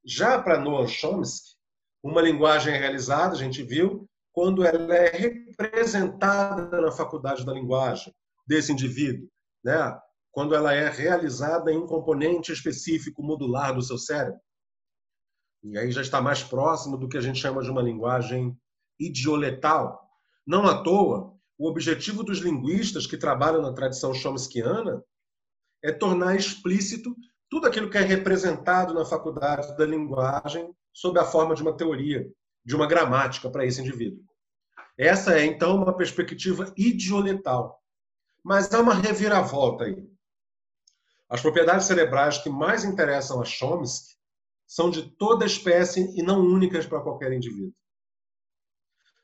Já 0.03 0.41
para 0.41 0.59
Noam 0.59 0.89
Chomsky, 0.89 1.55
uma 2.03 2.23
linguagem 2.23 2.73
é 2.73 2.79
realizada, 2.79 3.35
a 3.35 3.37
gente 3.37 3.63
viu, 3.63 4.09
quando 4.33 4.65
ela 4.65 4.95
é 4.95 5.11
representada 5.11 6.81
na 6.81 6.91
faculdade 6.91 7.45
da 7.45 7.53
linguagem 7.53 8.11
desse 8.47 8.73
indivíduo, 8.73 9.29
né? 9.63 10.01
quando 10.33 10.55
ela 10.55 10.73
é 10.73 10.89
realizada 10.89 11.71
em 11.71 11.77
um 11.77 11.87
componente 11.87 12.53
específico 12.53 13.23
modular 13.23 13.75
do 13.75 13.83
seu 13.83 13.99
cérebro. 13.99 14.41
E 15.63 15.77
aí 15.77 15.93
já 15.93 16.01
está 16.01 16.23
mais 16.23 16.43
próximo 16.43 16.97
do 16.97 17.07
que 17.07 17.19
a 17.19 17.21
gente 17.21 17.39
chama 17.39 17.63
de 17.63 17.71
uma 17.71 17.83
linguagem 17.83 18.59
idioletal. 18.99 20.08
Não 20.49 20.67
à 20.67 20.83
toa, 20.83 21.39
o 21.59 21.69
objetivo 21.69 22.23
dos 22.25 22.39
linguistas 22.39 23.07
que 23.07 23.19
trabalham 23.19 23.61
na 23.61 23.75
tradição 23.75 24.15
chomskiana 24.15 25.05
é 25.85 25.93
tornar 25.93 26.37
explícito 26.37 27.15
tudo 27.51 27.67
aquilo 27.67 27.91
que 27.91 27.99
é 27.99 28.01
representado 28.01 28.95
na 28.95 29.05
faculdade 29.05 29.77
da 29.77 29.85
linguagem 29.85 30.75
sob 30.91 31.21
a 31.21 31.25
forma 31.27 31.55
de 31.55 31.61
uma 31.61 31.77
teoria, 31.77 32.27
de 32.65 32.75
uma 32.75 32.87
gramática 32.87 33.51
para 33.51 33.67
esse 33.67 33.83
indivíduo. 33.83 34.25
Essa 34.97 35.39
é, 35.39 35.45
então, 35.45 35.77
uma 35.77 35.95
perspectiva 35.95 36.73
idioletal. 36.79 37.79
Mas 38.43 38.73
há 38.73 38.81
uma 38.81 38.95
reviravolta 38.95 39.85
aí. 39.85 40.03
As 41.29 41.43
propriedades 41.43 41.87
cerebrais 41.87 42.39
que 42.39 42.49
mais 42.49 42.85
interessam 42.85 43.43
a 43.43 43.45
Chomsky 43.45 44.17
são 44.67 44.89
de 44.89 45.11
toda 45.11 45.45
espécie 45.45 46.11
e 46.19 46.23
não 46.23 46.41
únicas 46.41 46.87
para 46.87 47.03
qualquer 47.03 47.35
indivíduo. 47.35 47.75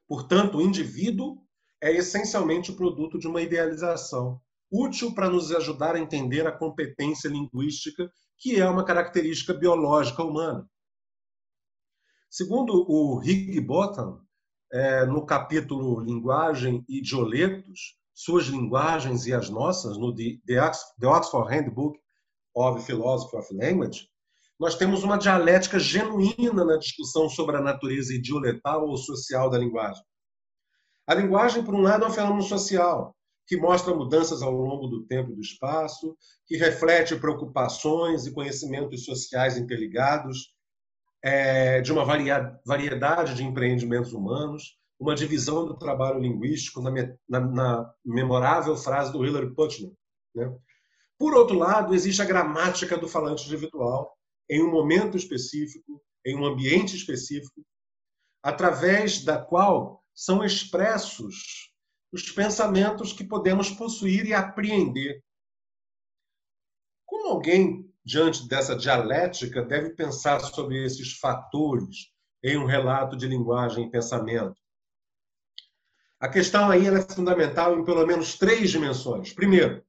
Portanto, 0.06 0.58
o 0.58 0.62
indivíduo 0.62 1.38
é 1.80 1.92
essencialmente 1.92 2.70
o 2.70 2.76
produto 2.76 3.18
de 3.18 3.26
uma 3.26 3.40
idealização, 3.40 4.40
útil 4.70 5.14
para 5.14 5.30
nos 5.30 5.52
ajudar 5.52 5.94
a 5.94 6.00
entender 6.00 6.46
a 6.46 6.52
competência 6.52 7.28
linguística, 7.28 8.10
que 8.38 8.60
é 8.60 8.68
uma 8.68 8.84
característica 8.84 9.54
biológica 9.54 10.22
humana. 10.22 10.68
Segundo 12.28 12.84
o 12.88 13.22
Higginbotham, 13.22 14.20
é, 14.72 15.06
no 15.06 15.24
capítulo 15.24 16.00
Linguagem 16.00 16.84
e 16.88 17.00
Dioletos, 17.00 17.96
suas 18.12 18.46
linguagens 18.46 19.26
e 19.26 19.32
as 19.32 19.48
nossas, 19.48 19.96
no 19.96 20.14
The 20.14 21.06
Oxford 21.06 21.54
Handbook 21.54 21.98
of 22.54 22.84
Philosophy 22.84 23.36
of 23.36 23.54
Language, 23.54 24.08
nós 24.58 24.76
temos 24.76 25.02
uma 25.02 25.18
dialética 25.18 25.78
genuína 25.78 26.64
na 26.64 26.76
discussão 26.76 27.28
sobre 27.28 27.56
a 27.56 27.60
natureza 27.60 28.14
idioletal 28.14 28.86
ou 28.86 28.96
social 28.96 29.50
da 29.50 29.58
linguagem. 29.58 30.02
A 31.06 31.14
linguagem, 31.14 31.64
por 31.64 31.74
um 31.74 31.82
lado, 31.82 32.04
é 32.04 32.08
um 32.08 32.12
fenômeno 32.12 32.42
social, 32.42 33.14
que 33.46 33.56
mostra 33.56 33.94
mudanças 33.94 34.42
ao 34.42 34.52
longo 34.52 34.86
do 34.86 35.04
tempo 35.04 35.32
e 35.32 35.34
do 35.34 35.40
espaço, 35.40 36.16
que 36.46 36.56
reflete 36.56 37.16
preocupações 37.16 38.26
e 38.26 38.32
conhecimentos 38.32 39.04
sociais 39.04 39.58
interligados, 39.58 40.54
é, 41.22 41.80
de 41.80 41.92
uma 41.92 42.04
variedade 42.64 43.34
de 43.34 43.44
empreendimentos 43.44 44.12
humanos, 44.12 44.78
uma 44.98 45.14
divisão 45.14 45.66
do 45.66 45.76
trabalho 45.76 46.20
linguístico 46.20 46.80
na, 46.80 46.90
na, 47.28 47.40
na 47.40 47.94
memorável 48.04 48.76
frase 48.76 49.12
do 49.12 49.24
Hilary 49.24 49.54
Putnam. 49.54 49.92
Né? 50.34 50.54
Por 51.18 51.34
outro 51.34 51.58
lado, 51.58 51.94
existe 51.94 52.22
a 52.22 52.26
gramática 52.26 52.96
do 52.96 53.08
falante 53.08 53.46
individual, 53.46 54.14
em 54.48 54.62
um 54.62 54.70
momento 54.70 55.16
específico, 55.16 56.02
em 56.24 56.36
um 56.36 56.44
ambiente 56.44 56.96
específico, 56.96 57.64
através 58.42 59.24
da 59.24 59.38
qual 59.38 60.04
são 60.14 60.44
expressos 60.44 61.72
os 62.12 62.30
pensamentos 62.30 63.12
que 63.12 63.24
podemos 63.24 63.70
possuir 63.70 64.26
e 64.26 64.32
apreender. 64.32 65.22
Como 67.04 67.28
alguém 67.28 67.92
diante 68.04 68.46
dessa 68.46 68.76
dialética, 68.76 69.62
deve 69.62 69.90
pensar 69.90 70.38
sobre 70.40 70.84
esses 70.84 71.14
fatores 71.18 72.12
em 72.42 72.56
um 72.58 72.66
relato 72.66 73.16
de 73.16 73.26
linguagem 73.26 73.86
e 73.86 73.90
pensamento. 73.90 74.60
A 76.20 76.28
questão 76.28 76.70
aí 76.70 76.86
é 76.86 77.02
fundamental 77.02 77.78
em 77.78 77.84
pelo 77.84 78.06
menos 78.06 78.38
três 78.38 78.70
dimensões. 78.70 79.32
Primeiro, 79.32 79.84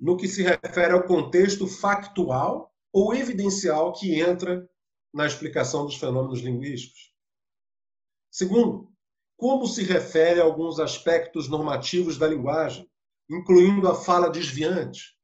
no 0.00 0.16
que 0.16 0.26
se 0.26 0.42
refere 0.42 0.92
ao 0.92 1.04
contexto 1.04 1.68
factual 1.68 2.73
ou 2.94 3.12
evidencial 3.12 3.92
que 3.92 4.20
entra 4.20 4.70
na 5.12 5.26
explicação 5.26 5.84
dos 5.84 5.96
fenômenos 5.96 6.38
linguísticos. 6.38 7.12
Segundo, 8.30 8.88
como 9.36 9.66
se 9.66 9.82
refere 9.82 10.40
a 10.40 10.44
alguns 10.44 10.78
aspectos 10.78 11.48
normativos 11.48 12.16
da 12.16 12.28
linguagem, 12.28 12.88
incluindo 13.28 13.88
a 13.88 13.96
fala 13.96 14.30
desviante, 14.30 15.18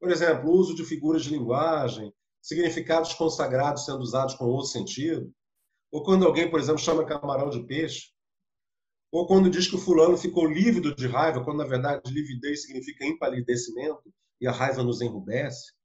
por 0.00 0.10
exemplo, 0.10 0.50
o 0.50 0.56
uso 0.56 0.74
de 0.74 0.84
figuras 0.84 1.22
de 1.22 1.30
linguagem, 1.30 2.12
significados 2.42 3.14
consagrados 3.14 3.84
sendo 3.84 4.00
usados 4.00 4.34
com 4.34 4.46
outro 4.46 4.70
sentido. 4.70 5.32
Ou 5.92 6.02
quando 6.02 6.26
alguém, 6.26 6.50
por 6.50 6.58
exemplo, 6.58 6.80
chama 6.80 7.06
camarão 7.06 7.48
de 7.48 7.64
peixe. 7.64 8.12
Ou 9.12 9.26
quando 9.26 9.50
diz 9.50 9.68
que 9.68 9.76
o 9.76 9.80
fulano 9.80 10.16
ficou 10.16 10.46
lívido 10.46 10.94
de 10.94 11.06
raiva, 11.06 11.44
quando 11.44 11.58
na 11.58 11.64
verdade 11.64 12.12
lividez 12.12 12.62
significa 12.62 13.06
empalidecimento 13.06 14.12
e 14.40 14.46
a 14.46 14.52
raiva 14.52 14.82
nos 14.82 15.00
enrubesce. 15.00 15.77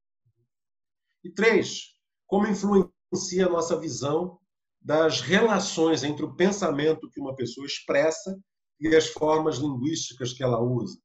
E 1.23 1.29
três, 1.29 1.93
como 2.27 2.47
influencia 2.47 3.45
a 3.45 3.49
nossa 3.49 3.79
visão 3.79 4.39
das 4.81 5.21
relações 5.21 6.03
entre 6.03 6.25
o 6.25 6.35
pensamento 6.35 7.09
que 7.09 7.19
uma 7.19 7.35
pessoa 7.35 7.65
expressa 7.65 8.37
e 8.79 8.93
as 8.95 9.07
formas 9.07 9.57
linguísticas 9.57 10.33
que 10.33 10.43
ela 10.43 10.59
usa. 10.59 10.99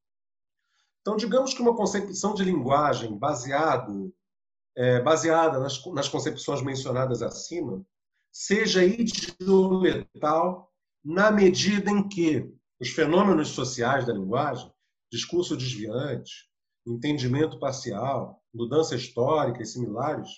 Então, 1.01 1.17
digamos 1.17 1.55
que 1.55 1.63
uma 1.63 1.77
concepção 1.77 2.35
de 2.35 2.43
linguagem 2.43 3.17
baseado, 3.17 4.13
é, 4.77 5.01
baseada 5.01 5.61
nas, 5.61 5.85
nas 5.87 6.09
concepções 6.09 6.61
mencionadas 6.61 7.23
acima 7.23 7.85
seja 8.33 8.85
idioletal 8.85 10.71
na 11.05 11.31
medida 11.31 11.91
em 11.91 12.07
que 12.07 12.53
os 12.81 12.91
fenômenos 12.91 13.49
sociais 13.49 14.07
da 14.07 14.13
linguagem, 14.13 14.71
discurso 15.11 15.57
desviante, 15.57 16.49
entendimento 16.87 17.59
parcial, 17.59 18.38
mudança 18.53 18.95
histórica 18.95 19.63
e 19.63 19.67
similares, 19.67 20.29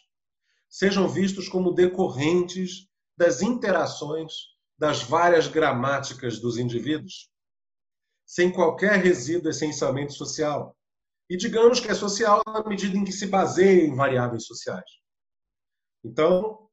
sejam 0.69 1.09
vistos 1.09 1.49
como 1.49 1.73
decorrentes 1.73 2.89
das 3.17 3.43
interações 3.43 4.33
das 4.79 5.03
várias 5.03 5.47
gramáticas 5.47 6.41
dos 6.41 6.57
indivíduos 6.57 7.31
sem 8.31 8.53
qualquer 8.53 8.93
resíduo 9.03 9.51
essencialmente 9.51 10.13
social. 10.13 10.77
E 11.29 11.37
digamos 11.37 11.81
que 11.81 11.89
é 11.89 11.95
social 11.95 12.41
na 12.47 12.63
medida 12.63 12.97
em 12.97 13.05
que 13.05 13.11
se 13.11 13.27
baseia 13.27 13.85
em 13.85 13.95
variáveis 13.95 14.47
sociais. 14.47 14.89
Então, 16.05 16.69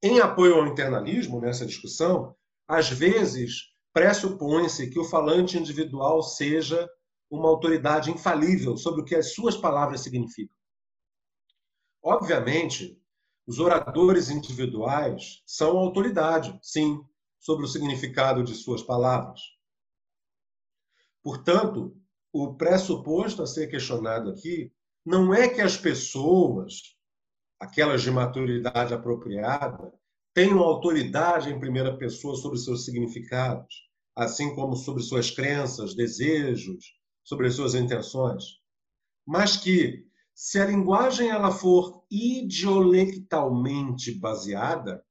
em 0.00 0.20
apoio 0.20 0.54
ao 0.54 0.66
internalismo, 0.68 1.40
nessa 1.40 1.66
discussão, 1.66 2.36
às 2.68 2.88
vezes 2.88 3.74
pressupõe-se 3.92 4.90
que 4.90 4.98
o 4.98 5.04
falante 5.04 5.58
individual 5.58 6.22
seja 6.22 6.88
uma 7.34 7.48
autoridade 7.48 8.10
infalível 8.10 8.76
sobre 8.76 9.02
o 9.02 9.04
que 9.04 9.14
as 9.14 9.32
suas 9.32 9.56
palavras 9.56 10.00
significam. 10.00 10.56
Obviamente, 12.02 13.00
os 13.46 13.58
oradores 13.58 14.30
individuais 14.30 15.42
são 15.46 15.76
autoridade, 15.76 16.58
sim, 16.62 17.02
sobre 17.38 17.64
o 17.64 17.68
significado 17.68 18.42
de 18.42 18.54
suas 18.54 18.82
palavras. 18.82 19.40
Portanto, 21.22 21.96
o 22.32 22.54
pressuposto 22.54 23.42
a 23.42 23.46
ser 23.46 23.68
questionado 23.68 24.30
aqui 24.30 24.72
não 25.04 25.32
é 25.34 25.48
que 25.48 25.60
as 25.60 25.76
pessoas, 25.76 26.96
aquelas 27.60 28.02
de 28.02 28.10
maturidade 28.10 28.94
apropriada, 28.94 29.92
tenham 30.32 30.58
autoridade 30.58 31.50
em 31.50 31.60
primeira 31.60 31.96
pessoa 31.96 32.36
sobre 32.36 32.58
seus 32.58 32.84
significados, 32.84 33.88
assim 34.16 34.54
como 34.54 34.74
sobre 34.74 35.02
suas 35.02 35.30
crenças, 35.30 35.94
desejos, 35.94 36.94
sobre 37.24 37.48
as 37.48 37.54
suas 37.54 37.74
intenções, 37.74 38.60
mas 39.26 39.56
que 39.56 40.06
se 40.34 40.60
a 40.60 40.66
linguagem 40.66 41.30
ela 41.30 41.50
for 41.50 42.04
idiolectalmente 42.10 44.12
baseada, 44.12 45.02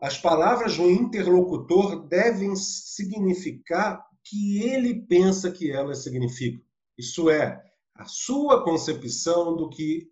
as 0.00 0.18
palavras 0.18 0.76
do 0.76 0.90
interlocutor 0.90 2.06
devem 2.06 2.54
significar 2.54 3.98
o 3.98 4.02
que 4.22 4.62
ele 4.62 5.06
pensa 5.06 5.50
que 5.50 5.70
elas 5.70 6.02
significam. 6.02 6.62
Isso 6.98 7.30
é, 7.30 7.62
a 7.94 8.04
sua 8.04 8.64
concepção 8.64 9.56
do 9.56 9.70
que 9.70 10.10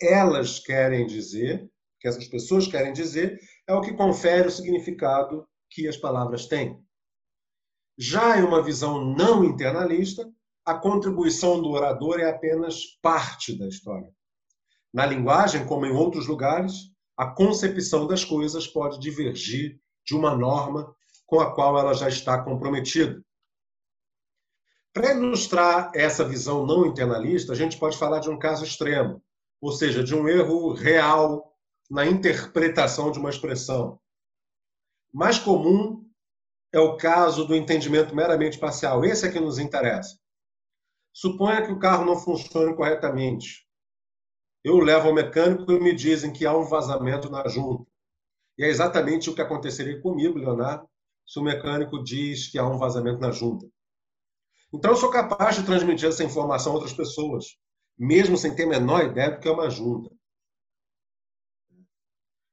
elas 0.00 0.58
querem 0.58 1.06
dizer, 1.06 1.70
que 1.98 2.06
essas 2.06 2.28
pessoas 2.28 2.66
querem 2.66 2.92
dizer, 2.92 3.40
é 3.66 3.74
o 3.74 3.80
que 3.80 3.94
confere 3.94 4.48
o 4.48 4.50
significado 4.50 5.46
que 5.70 5.88
as 5.88 5.96
palavras 5.96 6.46
têm. 6.46 6.84
Já 8.02 8.38
em 8.38 8.42
uma 8.42 8.62
visão 8.62 9.04
não 9.04 9.44
internalista, 9.44 10.26
a 10.64 10.72
contribuição 10.72 11.60
do 11.60 11.68
orador 11.68 12.18
é 12.18 12.30
apenas 12.30 12.98
parte 13.02 13.54
da 13.58 13.68
história. 13.68 14.10
Na 14.90 15.04
linguagem, 15.04 15.66
como 15.66 15.84
em 15.84 15.92
outros 15.92 16.26
lugares, 16.26 16.90
a 17.14 17.26
concepção 17.26 18.06
das 18.06 18.24
coisas 18.24 18.66
pode 18.66 18.98
divergir 18.98 19.78
de 20.02 20.16
uma 20.16 20.34
norma 20.34 20.96
com 21.26 21.40
a 21.40 21.54
qual 21.54 21.78
ela 21.78 21.92
já 21.92 22.08
está 22.08 22.42
comprometida. 22.42 23.22
Para 24.94 25.12
ilustrar 25.12 25.92
essa 25.94 26.24
visão 26.24 26.64
não 26.64 26.86
internalista, 26.86 27.52
a 27.52 27.56
gente 27.56 27.78
pode 27.78 27.98
falar 27.98 28.20
de 28.20 28.30
um 28.30 28.38
caso 28.38 28.64
extremo, 28.64 29.22
ou 29.60 29.72
seja, 29.72 30.02
de 30.02 30.14
um 30.14 30.26
erro 30.26 30.72
real 30.72 31.54
na 31.90 32.06
interpretação 32.06 33.10
de 33.10 33.18
uma 33.18 33.28
expressão. 33.28 34.00
Mais 35.12 35.38
comum 35.38 36.09
é 36.72 36.78
o 36.78 36.96
caso 36.96 37.44
do 37.46 37.54
entendimento 37.54 38.14
meramente 38.14 38.58
parcial. 38.58 39.04
Esse 39.04 39.26
é 39.26 39.32
que 39.32 39.40
nos 39.40 39.58
interessa. 39.58 40.18
Suponha 41.12 41.64
que 41.64 41.72
o 41.72 41.78
carro 41.78 42.04
não 42.04 42.16
funcione 42.16 42.74
corretamente. 42.74 43.66
Eu 44.62 44.78
levo 44.78 45.08
ao 45.08 45.14
mecânico 45.14 45.72
e 45.72 45.80
me 45.80 45.94
dizem 45.94 46.32
que 46.32 46.46
há 46.46 46.56
um 46.56 46.64
vazamento 46.64 47.30
na 47.30 47.46
junta. 47.48 47.90
E 48.56 48.64
é 48.64 48.68
exatamente 48.68 49.28
o 49.28 49.34
que 49.34 49.40
aconteceria 49.40 50.00
comigo, 50.00 50.38
Leonardo, 50.38 50.88
se 51.26 51.38
o 51.38 51.42
mecânico 51.42 52.02
diz 52.02 52.48
que 52.48 52.58
há 52.58 52.66
um 52.66 52.78
vazamento 52.78 53.18
na 53.18 53.32
junta. 53.32 53.66
Então, 54.72 54.92
eu 54.92 54.96
sou 54.96 55.10
capaz 55.10 55.56
de 55.56 55.64
transmitir 55.64 56.08
essa 56.08 56.22
informação 56.22 56.72
a 56.72 56.74
outras 56.76 56.92
pessoas, 56.92 57.56
mesmo 57.98 58.36
sem 58.36 58.54
ter 58.54 58.64
a 58.64 58.68
menor 58.68 59.04
ideia 59.04 59.32
do 59.32 59.40
que 59.40 59.48
é 59.48 59.50
uma 59.50 59.68
junta. 59.70 60.14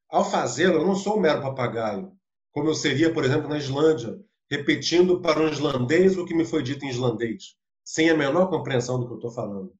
Ao 0.10 0.24
fazê-lo, 0.24 0.80
eu 0.80 0.86
não 0.86 0.96
sou 0.96 1.18
um 1.18 1.20
mero 1.20 1.42
papagaio 1.42 2.17
como 2.58 2.70
eu 2.70 2.74
seria, 2.74 3.14
por 3.14 3.24
exemplo, 3.24 3.48
na 3.48 3.60
Islândia, 3.60 4.20
repetindo 4.50 5.22
para 5.22 5.40
um 5.40 5.48
islandês 5.48 6.18
o 6.18 6.26
que 6.26 6.34
me 6.34 6.44
foi 6.44 6.64
dito 6.64 6.84
em 6.84 6.90
islandês, 6.90 7.56
sem 7.86 8.10
a 8.10 8.18
menor 8.18 8.50
compreensão 8.50 9.00
do 9.00 9.06
que 9.06 9.14
eu 9.14 9.18
estou 9.18 9.30
falando. 9.30 9.72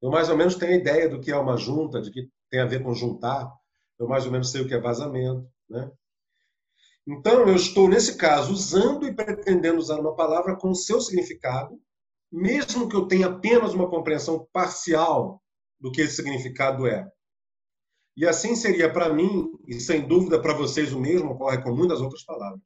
Eu 0.00 0.08
mais 0.08 0.28
ou 0.28 0.36
menos 0.36 0.54
tenho 0.54 0.74
a 0.74 0.76
ideia 0.76 1.08
do 1.08 1.20
que 1.20 1.32
é 1.32 1.36
uma 1.36 1.56
junta, 1.56 2.00
de 2.00 2.12
que 2.12 2.30
tem 2.48 2.60
a 2.60 2.64
ver 2.64 2.80
com 2.80 2.94
juntar, 2.94 3.52
eu 3.98 4.06
mais 4.06 4.24
ou 4.24 4.30
menos 4.30 4.52
sei 4.52 4.60
o 4.60 4.68
que 4.68 4.74
é 4.74 4.80
vazamento, 4.80 5.50
né? 5.68 5.90
Então, 7.04 7.48
eu 7.48 7.56
estou, 7.56 7.88
nesse 7.88 8.16
caso, 8.16 8.52
usando 8.52 9.04
e 9.04 9.12
pretendendo 9.12 9.78
usar 9.78 9.98
uma 9.98 10.14
palavra 10.14 10.54
com 10.54 10.72
seu 10.72 11.00
significado, 11.00 11.76
mesmo 12.30 12.88
que 12.88 12.94
eu 12.94 13.08
tenha 13.08 13.26
apenas 13.26 13.74
uma 13.74 13.90
compreensão 13.90 14.46
parcial 14.52 15.42
do 15.80 15.90
que 15.90 16.02
esse 16.02 16.14
significado 16.14 16.86
é. 16.86 17.10
E 18.18 18.26
assim 18.26 18.56
seria 18.56 18.92
para 18.92 19.14
mim, 19.14 19.56
e 19.64 19.78
sem 19.78 20.04
dúvida 20.04 20.42
para 20.42 20.52
vocês 20.52 20.92
o 20.92 20.98
mesmo 20.98 21.30
ocorre 21.30 21.62
com 21.62 21.70
muitas 21.70 22.00
outras 22.00 22.24
palavras. 22.24 22.64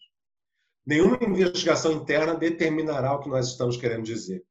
Nenhuma 0.85 1.19
investigação 1.21 1.93
interna 1.93 2.35
determinará 2.35 3.13
o 3.13 3.21
que 3.21 3.29
nós 3.29 3.49
estamos 3.49 3.77
querendo 3.77 4.03
dizer. 4.03 4.43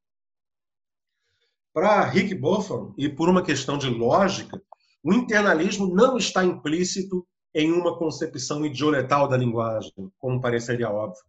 Para 1.74 2.04
Rick 2.04 2.36
Buffon, 2.36 2.94
e 3.00 3.10
por 3.10 3.30
uma 3.30 3.42
questão 3.42 3.80
de 3.80 3.90
lógica, 3.90 4.62
o 5.04 5.12
internalismo 5.12 5.92
não 5.92 6.18
está 6.18 6.46
implícito 6.46 7.28
em 7.52 7.72
uma 7.72 7.98
concepção 7.98 8.64
idioletal 8.64 9.28
da 9.28 9.36
linguagem, 9.36 9.92
como 10.20 10.40
pareceria 10.40 10.92
óbvio. 10.92 11.24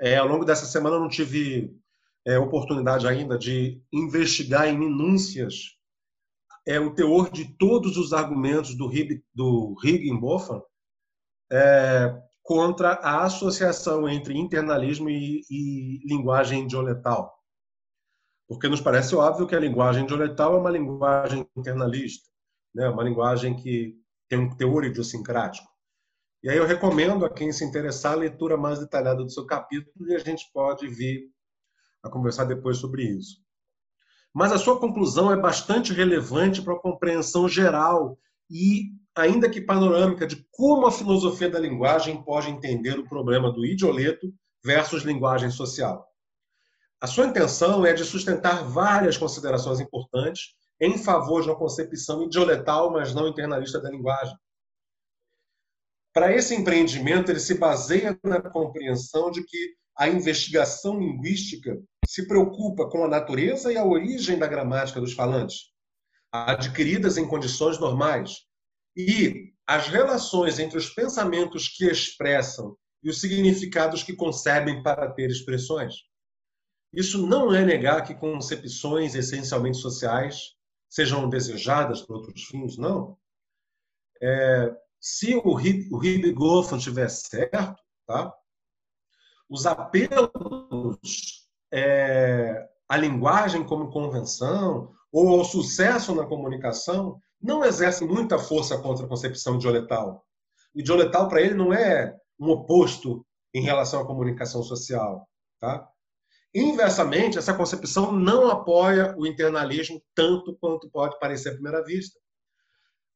É, 0.00 0.16
ao 0.16 0.26
longo 0.26 0.46
dessa 0.46 0.64
semana 0.64 0.96
eu 0.96 1.00
não 1.00 1.10
tive 1.10 1.76
é, 2.24 2.38
oportunidade 2.38 3.06
ainda 3.06 3.36
de 3.36 3.82
investigar 3.92 4.66
em 4.66 4.78
minúcias 4.78 5.75
é 6.66 6.80
o 6.80 6.92
teor 6.92 7.30
de 7.30 7.56
todos 7.56 7.96
os 7.96 8.12
argumentos 8.12 8.76
do, 8.76 8.90
do 9.32 9.76
Higginbotham 9.82 10.60
é, 11.50 12.20
contra 12.42 12.94
a 12.94 13.22
associação 13.22 14.08
entre 14.08 14.36
internalismo 14.36 15.08
e, 15.08 15.42
e 15.48 16.00
linguagem 16.04 16.64
idioletal. 16.64 17.32
Porque 18.48 18.68
nos 18.68 18.80
parece 18.80 19.14
óbvio 19.14 19.46
que 19.46 19.54
a 19.54 19.60
linguagem 19.60 20.04
idioletal 20.04 20.54
é 20.54 20.58
uma 20.58 20.70
linguagem 20.70 21.48
internalista, 21.56 22.28
né? 22.74 22.88
uma 22.88 23.04
linguagem 23.04 23.54
que 23.56 23.96
tem 24.28 24.40
um 24.40 24.56
teor 24.56 24.84
idiosincrático. 24.84 25.68
E 26.42 26.50
aí 26.50 26.56
eu 26.56 26.66
recomendo 26.66 27.24
a 27.24 27.30
quem 27.32 27.52
se 27.52 27.64
interessar 27.64 28.12
a 28.12 28.16
leitura 28.16 28.56
mais 28.56 28.80
detalhada 28.80 29.22
do 29.22 29.30
seu 29.30 29.46
capítulo 29.46 30.08
e 30.08 30.14
a 30.14 30.18
gente 30.18 30.50
pode 30.52 30.88
vir 30.88 31.30
a 32.02 32.10
conversar 32.10 32.44
depois 32.44 32.78
sobre 32.78 33.04
isso 33.04 33.45
mas 34.36 34.52
a 34.52 34.58
sua 34.58 34.78
conclusão 34.78 35.32
é 35.32 35.36
bastante 35.40 35.94
relevante 35.94 36.60
para 36.60 36.74
a 36.74 36.78
compreensão 36.78 37.48
geral 37.48 38.18
e, 38.50 38.90
ainda 39.14 39.48
que 39.48 39.62
panorâmica, 39.62 40.26
de 40.26 40.46
como 40.50 40.86
a 40.86 40.92
filosofia 40.92 41.48
da 41.48 41.58
linguagem 41.58 42.22
pode 42.22 42.50
entender 42.50 42.98
o 42.98 43.08
problema 43.08 43.50
do 43.50 43.64
idioleto 43.64 44.30
versus 44.62 45.04
linguagem 45.04 45.50
social. 45.50 46.06
A 47.00 47.06
sua 47.06 47.24
intenção 47.24 47.86
é 47.86 47.94
de 47.94 48.04
sustentar 48.04 48.62
várias 48.62 49.16
considerações 49.16 49.80
importantes 49.80 50.54
em 50.78 50.98
favor 50.98 51.40
de 51.40 51.48
uma 51.48 51.56
concepção 51.56 52.24
idioletal, 52.24 52.92
mas 52.92 53.14
não 53.14 53.28
internalista 53.28 53.80
da 53.80 53.88
linguagem. 53.88 54.36
Para 56.12 56.36
esse 56.36 56.54
empreendimento, 56.54 57.30
ele 57.30 57.40
se 57.40 57.54
baseia 57.54 58.20
na 58.22 58.42
compreensão 58.42 59.30
de 59.30 59.42
que 59.42 59.76
a 59.96 60.10
investigação 60.10 60.98
linguística 60.98 61.82
se 62.06 62.26
preocupa 62.26 62.88
com 62.88 63.04
a 63.04 63.08
natureza 63.08 63.72
e 63.72 63.76
a 63.76 63.84
origem 63.84 64.38
da 64.38 64.46
gramática 64.46 65.00
dos 65.00 65.12
falantes, 65.12 65.72
adquiridas 66.32 67.16
em 67.16 67.26
condições 67.26 67.78
normais, 67.78 68.46
e 68.96 69.52
as 69.66 69.88
relações 69.88 70.58
entre 70.58 70.78
os 70.78 70.90
pensamentos 70.90 71.68
que 71.68 71.84
expressam 71.86 72.76
e 73.02 73.10
os 73.10 73.20
significados 73.20 74.02
que 74.02 74.14
concebem 74.14 74.82
para 74.82 75.10
ter 75.12 75.30
expressões. 75.30 75.94
Isso 76.92 77.26
não 77.26 77.52
é 77.52 77.64
negar 77.64 78.02
que 78.06 78.14
concepções 78.14 79.14
essencialmente 79.14 79.78
sociais 79.78 80.54
sejam 80.88 81.28
desejadas 81.28 82.00
por 82.00 82.16
outros 82.16 82.44
fins, 82.44 82.78
não. 82.78 83.18
É, 84.22 84.74
se 85.00 85.34
o 85.36 85.60
Hibbegoffen 85.60 86.78
estiver 86.78 87.08
certo, 87.08 87.76
tá? 88.06 88.32
os 89.48 89.66
apelos 89.66 91.45
é, 91.72 92.66
linguagem 92.96 93.64
como 93.64 93.90
convenção 93.90 94.92
ou 95.12 95.28
ao 95.28 95.44
sucesso 95.44 96.14
na 96.14 96.26
comunicação 96.26 97.18
não 97.40 97.64
exerce 97.64 98.04
muita 98.04 98.38
força 98.38 98.78
contra 98.78 99.04
a 99.04 99.08
concepção 99.08 99.56
idioletal. 99.56 100.24
O 100.74 100.80
idioletal, 100.80 101.28
para 101.28 101.40
ele, 101.40 101.54
não 101.54 101.72
é 101.72 102.14
um 102.38 102.50
oposto 102.50 103.24
em 103.54 103.62
relação 103.62 104.02
à 104.02 104.06
comunicação 104.06 104.62
social. 104.62 105.26
Tá? 105.60 105.88
Inversamente, 106.54 107.38
essa 107.38 107.54
concepção 107.54 108.12
não 108.12 108.50
apoia 108.50 109.14
o 109.16 109.26
internalismo 109.26 110.02
tanto 110.14 110.56
quanto 110.60 110.90
pode 110.90 111.18
parecer 111.18 111.50
à 111.50 111.52
primeira 111.52 111.84
vista. 111.84 112.18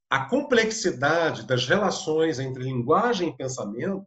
A 0.09 0.29
complexidade 0.29 1.47
das 1.47 1.67
relações 1.67 2.39
entre 2.39 2.65
linguagem 2.65 3.29
e 3.29 3.37
pensamento, 3.37 4.05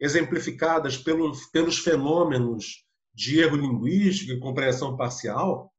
exemplificadas 0.00 0.96
pelos 0.96 1.78
fenômenos 1.78 2.87
de 3.18 3.40
erro 3.40 3.56
linguístico 3.56 4.30
e 4.30 4.38
compreensão 4.38 4.96
parcial, 4.96 5.72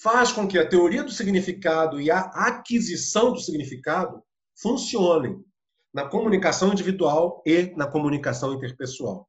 faz 0.00 0.30
com 0.30 0.46
que 0.46 0.56
a 0.56 0.68
teoria 0.68 1.02
do 1.02 1.10
significado 1.10 2.00
e 2.00 2.08
a 2.08 2.20
aquisição 2.20 3.32
do 3.32 3.40
significado 3.40 4.22
funcionem 4.54 5.44
na 5.92 6.06
comunicação 6.06 6.70
individual 6.70 7.42
e 7.44 7.74
na 7.76 7.88
comunicação 7.88 8.54
interpessoal. 8.54 9.28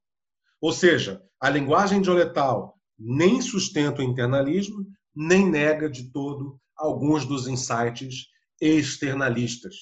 Ou 0.62 0.71
seja, 0.71 1.23
a 1.41 1.49
linguagem 1.49 2.03
dioletal 2.03 2.77
nem 2.99 3.41
sustenta 3.41 4.01
o 4.01 4.05
internalismo, 4.05 4.85
nem 5.15 5.49
nega 5.49 5.89
de 5.89 6.12
todo 6.12 6.62
alguns 6.77 7.25
dos 7.25 7.47
insights 7.47 8.27
externalistas. 8.62 9.75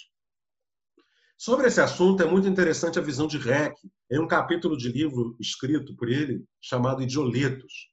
Sobre 1.38 1.68
esse 1.68 1.80
assunto, 1.80 2.24
é 2.24 2.26
muito 2.26 2.48
interessante 2.48 2.98
a 2.98 3.02
visão 3.02 3.28
de 3.28 3.38
Reck, 3.38 3.76
em 4.10 4.20
um 4.20 4.28
capítulo 4.28 4.76
de 4.76 4.92
livro 4.92 5.36
escrito 5.40 5.96
por 5.96 6.10
ele, 6.10 6.44
chamado 6.60 7.04
Idioletos. 7.04 7.92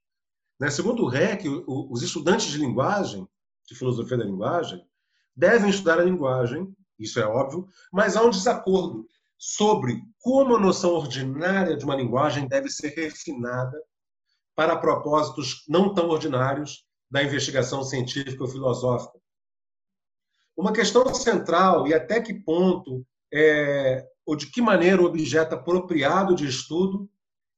Né? 0.58 0.70
Segundo 0.70 1.06
Reck, 1.06 1.46
os 1.66 2.02
estudantes 2.02 2.46
de 2.46 2.56
linguagem, 2.56 3.28
de 3.68 3.74
filosofia 3.74 4.16
da 4.16 4.24
linguagem, 4.24 4.82
devem 5.36 5.68
estudar 5.68 5.98
a 5.98 6.04
linguagem, 6.04 6.74
isso 6.98 7.20
é 7.20 7.26
óbvio, 7.26 7.68
mas 7.92 8.16
há 8.16 8.22
um 8.22 8.30
desacordo 8.30 9.06
sobre 9.36 10.00
como 10.20 10.56
a 10.56 10.60
noção 10.60 10.92
ordinária 10.92 11.76
de 11.76 11.84
uma 11.84 11.96
linguagem 11.96 12.48
deve 12.48 12.70
ser 12.70 12.94
refinada 12.94 13.78
para 14.54 14.78
propósitos 14.78 15.64
não 15.68 15.92
tão 15.92 16.08
ordinários 16.08 16.86
da 17.10 17.22
investigação 17.22 17.82
científica 17.82 18.42
ou 18.42 18.48
filosófica. 18.48 19.18
Uma 20.56 20.72
questão 20.72 21.12
central 21.12 21.86
e 21.86 21.92
até 21.92 22.22
que 22.22 22.32
ponto 22.32 23.04
é, 23.32 24.06
ou 24.26 24.36
de 24.36 24.50
que 24.50 24.60
maneira 24.60 25.02
o 25.02 25.06
objeto 25.06 25.54
apropriado 25.54 26.34
de 26.34 26.46
estudo 26.46 27.08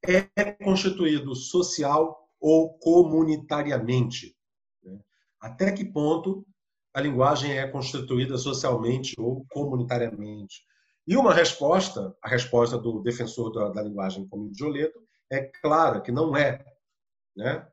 é 0.03 0.53
constituído 0.53 1.35
social 1.35 2.29
ou 2.41 2.79
comunitariamente. 2.79 4.37
Né? 4.83 4.99
Até 5.41 5.73
que 5.73 5.85
ponto 5.85 6.47
a 6.95 7.01
linguagem 7.01 7.59
é 7.59 7.67
constituída 7.67 8.39
socialmente 8.39 9.15
ou 9.19 9.45
comunitariamente. 9.51 10.65
E 11.07 11.17
uma 11.17 11.33
resposta, 11.33 12.17
a 12.23 12.29
resposta 12.29 12.79
do 12.79 13.01
defensor 13.01 13.53
da, 13.53 13.69
da 13.69 13.83
linguagem 13.83 14.27
como 14.27 14.49
idioleto, 14.49 14.99
é 15.31 15.41
clara, 15.43 16.01
que 16.01 16.11
não 16.11 16.37
é. 16.37 16.65
Né? 17.37 17.67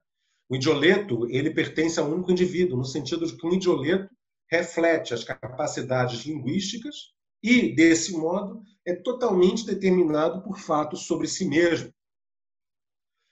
O 0.49 0.55
idioleto 0.55 1.27
ele 1.29 1.51
pertence 1.51 1.99
a 1.99 2.03
um 2.03 2.13
único 2.13 2.31
indivíduo, 2.31 2.77
no 2.77 2.85
sentido 2.85 3.25
de 3.25 3.35
que 3.35 3.47
um 3.47 3.53
idioleto 3.53 4.09
reflete 4.51 5.13
as 5.13 5.23
capacidades 5.23 6.25
linguísticas 6.25 7.13
e, 7.43 7.75
desse 7.75 8.13
modo, 8.13 8.63
é 8.85 8.95
totalmente 8.95 9.65
determinado 9.65 10.41
por 10.41 10.57
fatos 10.57 11.05
sobre 11.05 11.27
si 11.27 11.45
mesmo. 11.45 11.93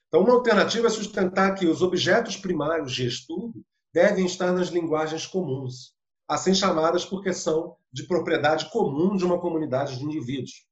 Então, 0.08 0.22
uma 0.22 0.34
alternativa 0.34 0.88
é 0.88 0.90
sustentar 0.90 1.56
que 1.56 1.66
os 1.66 1.82
objetos 1.82 2.36
primários 2.36 2.92
de 2.92 3.08
estudo 3.08 3.64
devem 3.94 4.26
estar 4.26 4.52
nas 4.52 4.68
linguagens 4.68 5.26
comuns, 5.26 5.94
assim 6.28 6.54
chamadas 6.54 7.06
porque 7.06 7.34
são 7.34 7.78
de 7.92 8.04
propriedade 8.04 8.70
comum 8.70 9.16
de 9.16 9.24
uma 9.24 9.40
comunidade 9.40 9.98
de 9.98 10.04
indivíduos. 10.04 10.66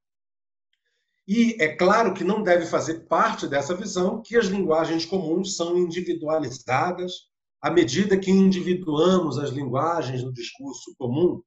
E 1.27 1.55
é 1.61 1.75
claro 1.75 2.13
que 2.13 2.23
não 2.23 2.41
deve 2.41 2.65
fazer 2.65 3.05
parte 3.05 3.47
dessa 3.47 3.75
visão 3.75 4.21
que 4.21 4.35
as 4.35 4.47
linguagens 4.47 5.05
comuns 5.05 5.55
são 5.55 5.77
individualizadas 5.77 7.29
à 7.61 7.69
medida 7.69 8.17
que 8.17 8.31
individuamos 8.31 9.37
as 9.37 9.51
linguagens 9.51 10.23
no 10.23 10.33
discurso 10.33 10.95
comum. 10.97 11.41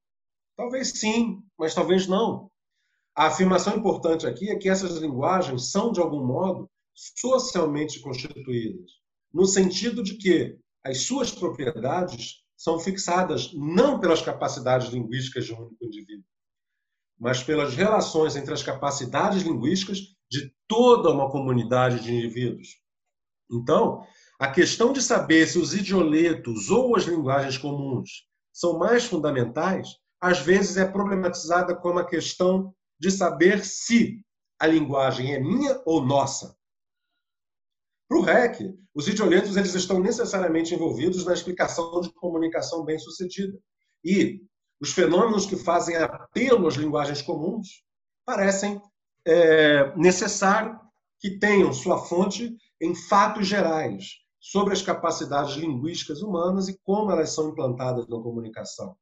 Talvez 0.56 0.90
sim, 0.90 1.42
mas 1.58 1.74
talvez 1.74 2.06
não. 2.06 2.50
A 3.14 3.26
afirmação 3.26 3.76
importante 3.76 4.26
aqui 4.26 4.50
é 4.50 4.56
que 4.56 4.68
essas 4.68 4.96
linguagens 4.96 5.70
são, 5.70 5.92
de 5.92 6.00
algum 6.00 6.24
modo, 6.24 6.70
socialmente 6.94 8.00
constituídas, 8.00 8.90
no 9.32 9.46
sentido 9.46 10.02
de 10.02 10.16
que 10.16 10.58
as 10.84 11.02
suas 11.02 11.30
propriedades 11.30 12.42
são 12.56 12.78
fixadas 12.78 13.52
não 13.54 13.98
pelas 13.98 14.22
capacidades 14.22 14.88
linguísticas 14.88 15.46
de 15.46 15.54
um 15.54 15.66
único 15.66 15.84
indivíduo, 15.84 16.24
mas 17.18 17.42
pelas 17.42 17.74
relações 17.74 18.36
entre 18.36 18.52
as 18.52 18.62
capacidades 18.62 19.42
linguísticas 19.42 19.98
de 20.30 20.54
toda 20.66 21.10
uma 21.10 21.30
comunidade 21.30 22.00
de 22.02 22.14
indivíduos. 22.14 22.80
Então, 23.50 24.06
a 24.38 24.50
questão 24.50 24.92
de 24.92 25.02
saber 25.02 25.46
se 25.46 25.58
os 25.58 25.74
idioletos 25.74 26.70
ou 26.70 26.96
as 26.96 27.04
linguagens 27.04 27.58
comuns 27.58 28.26
são 28.52 28.78
mais 28.78 29.04
fundamentais, 29.04 29.88
às 30.22 30.38
vezes 30.38 30.76
é 30.76 30.84
problematizada 30.84 31.74
como 31.74 31.98
a 31.98 32.06
questão 32.06 32.72
de 32.96 33.10
saber 33.10 33.64
se 33.64 34.24
a 34.56 34.68
linguagem 34.68 35.34
é 35.34 35.40
minha 35.40 35.82
ou 35.84 36.00
nossa. 36.00 36.56
Para 38.08 38.18
o 38.18 38.22
REC, 38.22 38.72
os 38.94 39.08
idioletos 39.08 39.56
eles 39.56 39.74
estão 39.74 39.98
necessariamente 39.98 40.72
envolvidos 40.72 41.24
na 41.24 41.32
explicação 41.32 42.00
de 42.00 42.12
comunicação 42.12 42.84
bem-sucedida. 42.84 43.58
E 44.04 44.40
os 44.80 44.92
fenômenos 44.92 45.44
que 45.44 45.56
fazem 45.56 45.96
apelo 45.96 46.68
às 46.68 46.74
linguagens 46.74 47.20
comuns 47.20 47.82
parecem 48.24 48.80
é, 49.26 49.92
necessário 49.96 50.78
que 51.18 51.36
tenham 51.40 51.72
sua 51.72 51.98
fonte 52.04 52.56
em 52.80 52.94
fatos 52.94 53.48
gerais 53.48 54.04
sobre 54.38 54.72
as 54.72 54.82
capacidades 54.82 55.56
linguísticas 55.56 56.22
humanas 56.22 56.68
e 56.68 56.78
como 56.84 57.10
elas 57.10 57.30
são 57.30 57.48
implantadas 57.48 58.06
na 58.08 58.20
comunicação. 58.20 58.96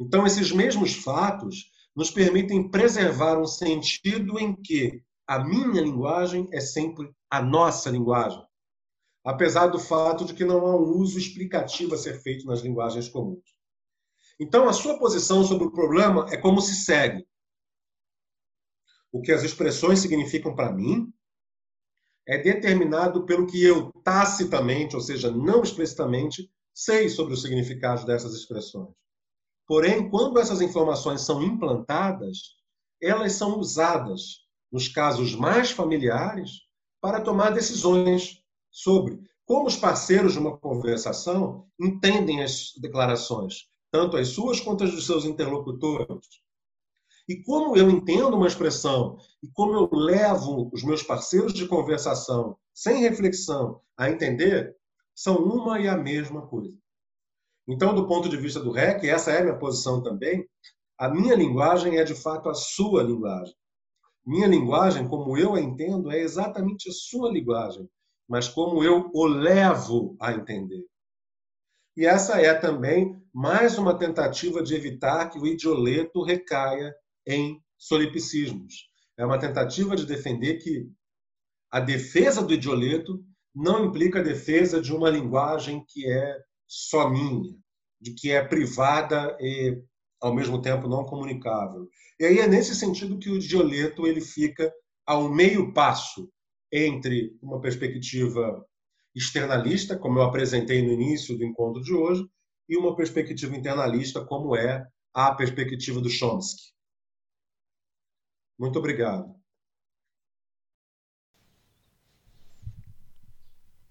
Então, 0.00 0.26
esses 0.26 0.50
mesmos 0.50 0.94
fatos 0.94 1.70
nos 1.94 2.10
permitem 2.10 2.70
preservar 2.70 3.38
um 3.38 3.46
sentido 3.46 4.38
em 4.38 4.56
que 4.56 5.02
a 5.26 5.44
minha 5.44 5.82
linguagem 5.82 6.48
é 6.52 6.60
sempre 6.60 7.14
a 7.28 7.42
nossa 7.42 7.90
linguagem, 7.90 8.42
apesar 9.22 9.66
do 9.66 9.78
fato 9.78 10.24
de 10.24 10.32
que 10.32 10.44
não 10.44 10.66
há 10.66 10.74
um 10.74 10.96
uso 10.96 11.18
explicativo 11.18 11.94
a 11.94 11.98
ser 11.98 12.22
feito 12.22 12.46
nas 12.46 12.62
linguagens 12.62 13.10
comuns. 13.10 13.44
Então, 14.40 14.66
a 14.66 14.72
sua 14.72 14.98
posição 14.98 15.44
sobre 15.44 15.66
o 15.66 15.70
problema 15.70 16.26
é 16.30 16.36
como 16.38 16.62
se 16.62 16.74
segue. 16.76 17.28
O 19.12 19.20
que 19.20 19.32
as 19.32 19.42
expressões 19.42 19.98
significam 19.98 20.56
para 20.56 20.72
mim 20.72 21.12
é 22.26 22.38
determinado 22.38 23.26
pelo 23.26 23.46
que 23.46 23.62
eu 23.62 23.92
tacitamente, 24.02 24.96
ou 24.96 25.02
seja, 25.02 25.30
não 25.30 25.62
explicitamente, 25.62 26.50
sei 26.72 27.10
sobre 27.10 27.34
o 27.34 27.36
significado 27.36 28.06
dessas 28.06 28.32
expressões. 28.32 28.94
Porém, 29.70 30.10
quando 30.10 30.40
essas 30.40 30.60
informações 30.60 31.20
são 31.20 31.40
implantadas, 31.40 32.56
elas 33.00 33.34
são 33.34 33.56
usadas 33.56 34.40
nos 34.72 34.88
casos 34.88 35.36
mais 35.36 35.70
familiares, 35.70 36.62
para 37.00 37.20
tomar 37.20 37.50
decisões 37.50 38.42
sobre 38.68 39.20
como 39.46 39.68
os 39.68 39.76
parceiros 39.76 40.32
de 40.32 40.40
uma 40.40 40.58
conversação 40.58 41.68
entendem 41.80 42.42
as 42.42 42.72
declarações, 42.80 43.68
tanto 43.92 44.16
as 44.16 44.30
suas 44.30 44.58
quanto 44.58 44.82
as 44.82 44.90
dos 44.90 45.06
seus 45.06 45.24
interlocutores. 45.24 46.26
E 47.28 47.40
como 47.44 47.76
eu 47.76 47.88
entendo 47.88 48.36
uma 48.36 48.48
expressão 48.48 49.18
e 49.40 49.46
como 49.52 49.72
eu 49.74 49.88
levo 49.92 50.68
os 50.72 50.82
meus 50.82 51.04
parceiros 51.04 51.52
de 51.54 51.68
conversação, 51.68 52.56
sem 52.74 53.02
reflexão, 53.02 53.80
a 53.96 54.10
entender, 54.10 54.76
são 55.14 55.36
uma 55.36 55.78
e 55.78 55.86
a 55.86 55.96
mesma 55.96 56.44
coisa. 56.44 56.76
Então, 57.68 57.94
do 57.94 58.06
ponto 58.06 58.28
de 58.28 58.36
vista 58.36 58.60
do 58.60 58.72
REC, 58.72 59.04
essa 59.04 59.30
é 59.30 59.42
minha 59.42 59.58
posição 59.58 60.02
também, 60.02 60.48
a 60.98 61.08
minha 61.08 61.34
linguagem 61.34 61.98
é 61.98 62.04
de 62.04 62.14
fato 62.14 62.48
a 62.48 62.54
sua 62.54 63.02
linguagem. 63.02 63.54
Minha 64.26 64.46
linguagem, 64.46 65.08
como 65.08 65.36
eu 65.36 65.54
a 65.54 65.60
entendo, 65.60 66.10
é 66.10 66.20
exatamente 66.20 66.88
a 66.88 66.92
sua 66.92 67.30
linguagem, 67.30 67.88
mas 68.28 68.48
como 68.48 68.84
eu 68.84 69.10
o 69.14 69.26
levo 69.26 70.16
a 70.20 70.32
entender. 70.32 70.84
E 71.96 72.06
essa 72.06 72.40
é 72.40 72.54
também 72.54 73.20
mais 73.32 73.78
uma 73.78 73.98
tentativa 73.98 74.62
de 74.62 74.74
evitar 74.74 75.30
que 75.30 75.38
o 75.38 75.46
idioleto 75.46 76.22
recaia 76.22 76.94
em 77.26 77.60
solipsismos. 77.76 78.88
É 79.16 79.24
uma 79.24 79.38
tentativa 79.38 79.96
de 79.96 80.06
defender 80.06 80.58
que 80.58 80.88
a 81.70 81.80
defesa 81.80 82.42
do 82.42 82.52
idioleto 82.52 83.24
não 83.54 83.84
implica 83.84 84.20
a 84.20 84.22
defesa 84.22 84.80
de 84.80 84.94
uma 84.94 85.10
linguagem 85.10 85.84
que 85.88 86.10
é 86.10 86.38
só 86.70 87.10
minha, 87.10 87.52
de 88.00 88.14
que 88.14 88.30
é 88.30 88.44
privada 88.44 89.36
e 89.40 89.82
ao 90.20 90.32
mesmo 90.32 90.62
tempo 90.62 90.86
não 90.86 91.04
comunicável. 91.04 91.88
E 92.18 92.24
aí 92.24 92.38
é 92.38 92.46
nesse 92.46 92.76
sentido 92.76 93.18
que 93.18 93.28
o 93.28 93.36
idioleto 93.36 94.06
ele 94.06 94.20
fica 94.20 94.72
ao 95.04 95.28
meio 95.28 95.72
passo 95.74 96.30
entre 96.72 97.36
uma 97.42 97.60
perspectiva 97.60 98.64
externalista, 99.12 99.98
como 99.98 100.20
eu 100.20 100.22
apresentei 100.22 100.80
no 100.80 100.92
início 100.92 101.36
do 101.36 101.44
encontro 101.44 101.82
de 101.82 101.92
hoje, 101.92 102.24
e 102.68 102.76
uma 102.76 102.94
perspectiva 102.94 103.56
internalista, 103.56 104.24
como 104.24 104.54
é 104.54 104.86
a 105.12 105.34
perspectiva 105.34 106.00
do 106.00 106.08
Chomsky. 106.08 106.70
Muito 108.56 108.78
obrigado. 108.78 109.34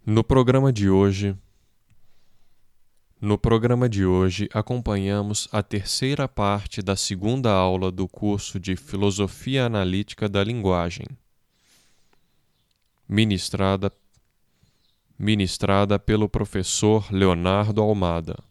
No 0.05 0.23
programa 0.23 0.71
de 0.71 0.89
hoje, 0.89 1.37
no 3.21 3.37
programa 3.37 3.89
de 3.89 4.05
hoje, 4.05 4.47
acompanhamos 4.53 5.49
a 5.51 5.61
terceira 5.61 6.27
parte 6.27 6.81
da 6.81 6.95
segunda 6.95 7.51
aula 7.51 7.91
do 7.91 8.07
curso 8.07 8.57
de 8.57 8.77
Filosofia 8.77 9.65
Analítica 9.65 10.29
da 10.29 10.41
Linguagem, 10.41 11.05
ministrada, 13.07 13.91
ministrada 15.17 15.99
pelo 15.99 16.29
professor 16.29 17.11
Leonardo 17.11 17.81
Almada. 17.81 18.48